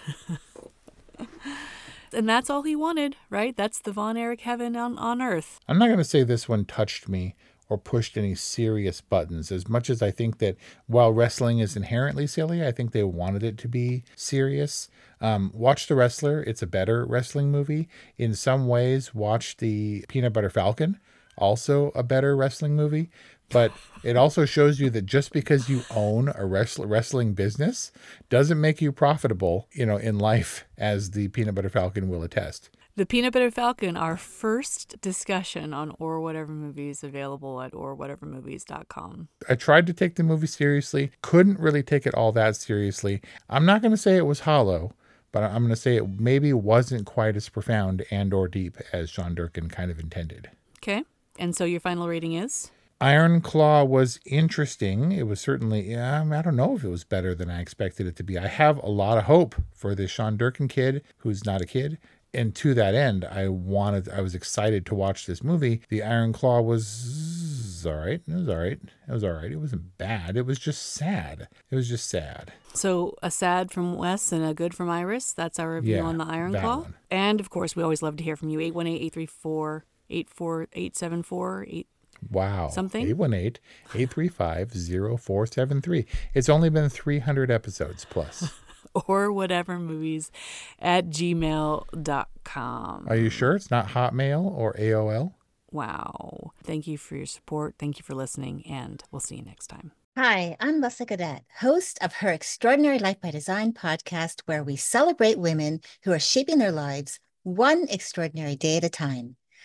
And 2.13 2.27
that's 2.27 2.49
all 2.49 2.63
he 2.63 2.75
wanted, 2.75 3.15
right? 3.29 3.55
That's 3.55 3.79
the 3.79 3.93
Von 3.93 4.17
Erich 4.17 4.41
heaven 4.41 4.75
on, 4.75 4.97
on 4.97 5.21
earth. 5.21 5.59
I'm 5.69 5.77
not 5.79 5.85
going 5.85 5.97
to 5.97 6.03
say 6.03 6.23
this 6.23 6.49
one 6.49 6.65
touched 6.65 7.07
me 7.07 7.35
or 7.69 7.77
pushed 7.77 8.17
any 8.17 8.35
serious 8.35 8.99
buttons 8.99 9.49
as 9.49 9.69
much 9.69 9.89
as 9.89 10.01
I 10.01 10.11
think 10.11 10.39
that 10.39 10.57
while 10.87 11.13
wrestling 11.13 11.59
is 11.59 11.77
inherently 11.77 12.27
silly, 12.27 12.67
I 12.67 12.73
think 12.73 12.91
they 12.91 13.03
wanted 13.05 13.43
it 13.43 13.57
to 13.59 13.69
be 13.69 14.03
serious. 14.13 14.89
Um, 15.21 15.51
watch 15.53 15.87
The 15.87 15.95
Wrestler, 15.95 16.43
it's 16.43 16.61
a 16.61 16.67
better 16.67 17.05
wrestling 17.05 17.49
movie. 17.49 17.87
In 18.17 18.35
some 18.35 18.67
ways, 18.67 19.15
watch 19.15 19.55
The 19.55 20.03
Peanut 20.09 20.33
Butter 20.33 20.49
Falcon, 20.49 20.99
also 21.41 21.91
a 21.95 22.03
better 22.03 22.35
wrestling 22.35 22.75
movie. 22.75 23.09
But 23.49 23.73
it 24.03 24.15
also 24.15 24.45
shows 24.45 24.79
you 24.79 24.89
that 24.91 25.05
just 25.05 25.33
because 25.33 25.67
you 25.67 25.81
own 25.93 26.29
a 26.29 26.43
wrestl- 26.43 26.89
wrestling 26.89 27.33
business 27.33 27.91
doesn't 28.29 28.61
make 28.61 28.81
you 28.81 28.93
profitable, 28.93 29.67
you 29.73 29.85
know, 29.85 29.97
in 29.97 30.17
life, 30.17 30.65
as 30.77 31.11
the 31.11 31.27
Peanut 31.27 31.55
Butter 31.55 31.69
Falcon 31.69 32.07
will 32.07 32.23
attest. 32.23 32.69
The 32.95 33.05
Peanut 33.05 33.33
Butter 33.33 33.51
Falcon, 33.51 33.95
our 33.95 34.17
first 34.17 34.99
discussion 35.01 35.73
on 35.73 35.95
Or 35.97 36.19
Whatever 36.19 36.51
Movies, 36.51 37.03
available 37.03 37.61
at 37.61 37.73
or 37.73 37.95
whatever 37.95 38.25
orwhatevermovies.com. 38.25 39.29
I 39.47 39.55
tried 39.55 39.87
to 39.87 39.93
take 39.93 40.15
the 40.15 40.23
movie 40.23 40.47
seriously, 40.47 41.11
couldn't 41.21 41.59
really 41.59 41.83
take 41.83 42.05
it 42.05 42.13
all 42.13 42.31
that 42.33 42.57
seriously. 42.57 43.21
I'm 43.49 43.65
not 43.65 43.81
going 43.81 43.91
to 43.91 43.97
say 43.97 44.17
it 44.17 44.25
was 44.25 44.41
hollow, 44.41 44.93
but 45.31 45.43
I'm 45.43 45.59
going 45.63 45.69
to 45.69 45.75
say 45.77 45.95
it 45.95 46.19
maybe 46.19 46.51
wasn't 46.51 47.05
quite 47.05 47.37
as 47.37 47.47
profound 47.47 48.03
and 48.11 48.33
or 48.33 48.49
deep 48.49 48.77
as 48.91 49.09
Sean 49.09 49.35
Durkin 49.35 49.69
kind 49.69 49.89
of 49.89 49.99
intended. 49.99 50.51
Okay. 50.79 51.03
And 51.41 51.55
so 51.55 51.65
your 51.65 51.79
final 51.79 52.07
rating 52.07 52.33
is? 52.33 52.69
Iron 53.01 53.41
Claw 53.41 53.83
was 53.83 54.19
interesting. 54.27 55.11
It 55.11 55.25
was 55.25 55.41
certainly, 55.41 55.89
yeah, 55.89 56.23
I 56.23 56.41
don't 56.43 56.55
know 56.55 56.75
if 56.75 56.83
it 56.83 56.89
was 56.89 57.03
better 57.03 57.33
than 57.33 57.49
I 57.49 57.59
expected 57.61 58.05
it 58.05 58.15
to 58.17 58.23
be. 58.23 58.37
I 58.37 58.47
have 58.47 58.77
a 58.83 58.89
lot 58.89 59.17
of 59.17 59.23
hope 59.23 59.55
for 59.73 59.95
this 59.95 60.11
Sean 60.11 60.37
Durkin 60.37 60.67
kid 60.67 61.03
who's 61.17 61.43
not 61.43 61.59
a 61.59 61.65
kid. 61.65 61.97
And 62.31 62.53
to 62.57 62.75
that 62.75 62.93
end, 62.93 63.25
I 63.25 63.47
wanted, 63.47 64.07
I 64.07 64.21
was 64.21 64.35
excited 64.35 64.85
to 64.85 64.95
watch 64.95 65.25
this 65.25 65.43
movie. 65.43 65.81
The 65.89 66.03
Iron 66.03 66.31
Claw 66.31 66.61
was 66.61 67.83
all 67.87 67.95
right. 67.95 68.21
It 68.27 68.33
was 68.35 68.47
all 68.47 68.57
right. 68.57 68.79
It 69.07 69.11
was 69.11 69.23
all 69.23 69.31
right. 69.31 69.51
It 69.51 69.57
wasn't 69.57 69.97
bad. 69.97 70.37
It 70.37 70.45
was 70.45 70.59
just 70.59 70.93
sad. 70.93 71.47
It 71.71 71.75
was 71.75 71.89
just 71.89 72.07
sad. 72.07 72.53
So 72.75 73.15
a 73.23 73.31
sad 73.31 73.71
from 73.71 73.95
Wes 73.95 74.31
and 74.31 74.45
a 74.45 74.53
good 74.53 74.75
from 74.75 74.91
Iris. 74.91 75.33
That's 75.33 75.57
our 75.57 75.73
review 75.73 75.95
Yeah, 75.95 76.03
on 76.03 76.19
the 76.19 76.25
Iron 76.25 76.51
Claw. 76.51 76.81
one. 76.81 76.93
And 77.09 77.39
of 77.39 77.49
course, 77.49 77.75
we 77.75 77.81
always 77.81 78.03
love 78.03 78.15
to 78.17 78.23
hear 78.23 78.35
from 78.35 78.49
you. 78.49 78.59
818-834 78.59 79.81
84874 80.11 81.65
8 81.69 81.87
Wow. 82.29 82.69
Something? 82.69 83.07
818 83.07 83.61
835 83.95 84.71
0473. 85.19 86.05
It's 86.33 86.49
only 86.49 86.69
been 86.69 86.89
300 86.89 87.49
episodes 87.49 88.05
plus. 88.05 88.53
or 89.07 89.31
whatever 89.31 89.79
movies 89.79 90.31
at 90.79 91.09
gmail.com. 91.09 93.07
Are 93.09 93.15
you 93.15 93.29
sure 93.29 93.55
it's 93.55 93.71
not 93.71 93.87
Hotmail 93.89 94.43
or 94.43 94.73
AOL? 94.73 95.33
Wow. 95.71 96.51
Thank 96.63 96.85
you 96.87 96.97
for 96.97 97.15
your 97.15 97.25
support. 97.25 97.75
Thank 97.79 97.97
you 97.97 98.03
for 98.03 98.13
listening, 98.13 98.65
and 98.67 99.01
we'll 99.09 99.21
see 99.21 99.37
you 99.37 99.43
next 99.43 99.67
time. 99.67 99.93
Hi, 100.17 100.57
I'm 100.59 100.81
Lessa 100.81 101.05
Gadet, 101.05 101.43
host 101.59 101.97
of 102.01 102.15
her 102.15 102.33
Extraordinary 102.33 102.99
Life 102.99 103.21
by 103.21 103.31
Design 103.31 103.71
podcast, 103.71 104.41
where 104.45 104.61
we 104.63 104.75
celebrate 104.75 105.39
women 105.39 105.79
who 106.03 106.11
are 106.11 106.19
shaping 106.19 106.57
their 106.57 106.73
lives 106.73 107.21
one 107.43 107.87
extraordinary 107.89 108.57
day 108.57 108.75
at 108.75 108.83
a 108.83 108.89
time. 108.89 109.37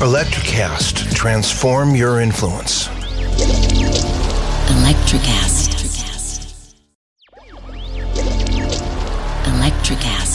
Electricast. 0.00 1.14
Transform 1.14 1.96
your 1.96 2.20
influence. 2.20 2.88
Electricast. 4.68 5.72
Electricast. 9.44 10.25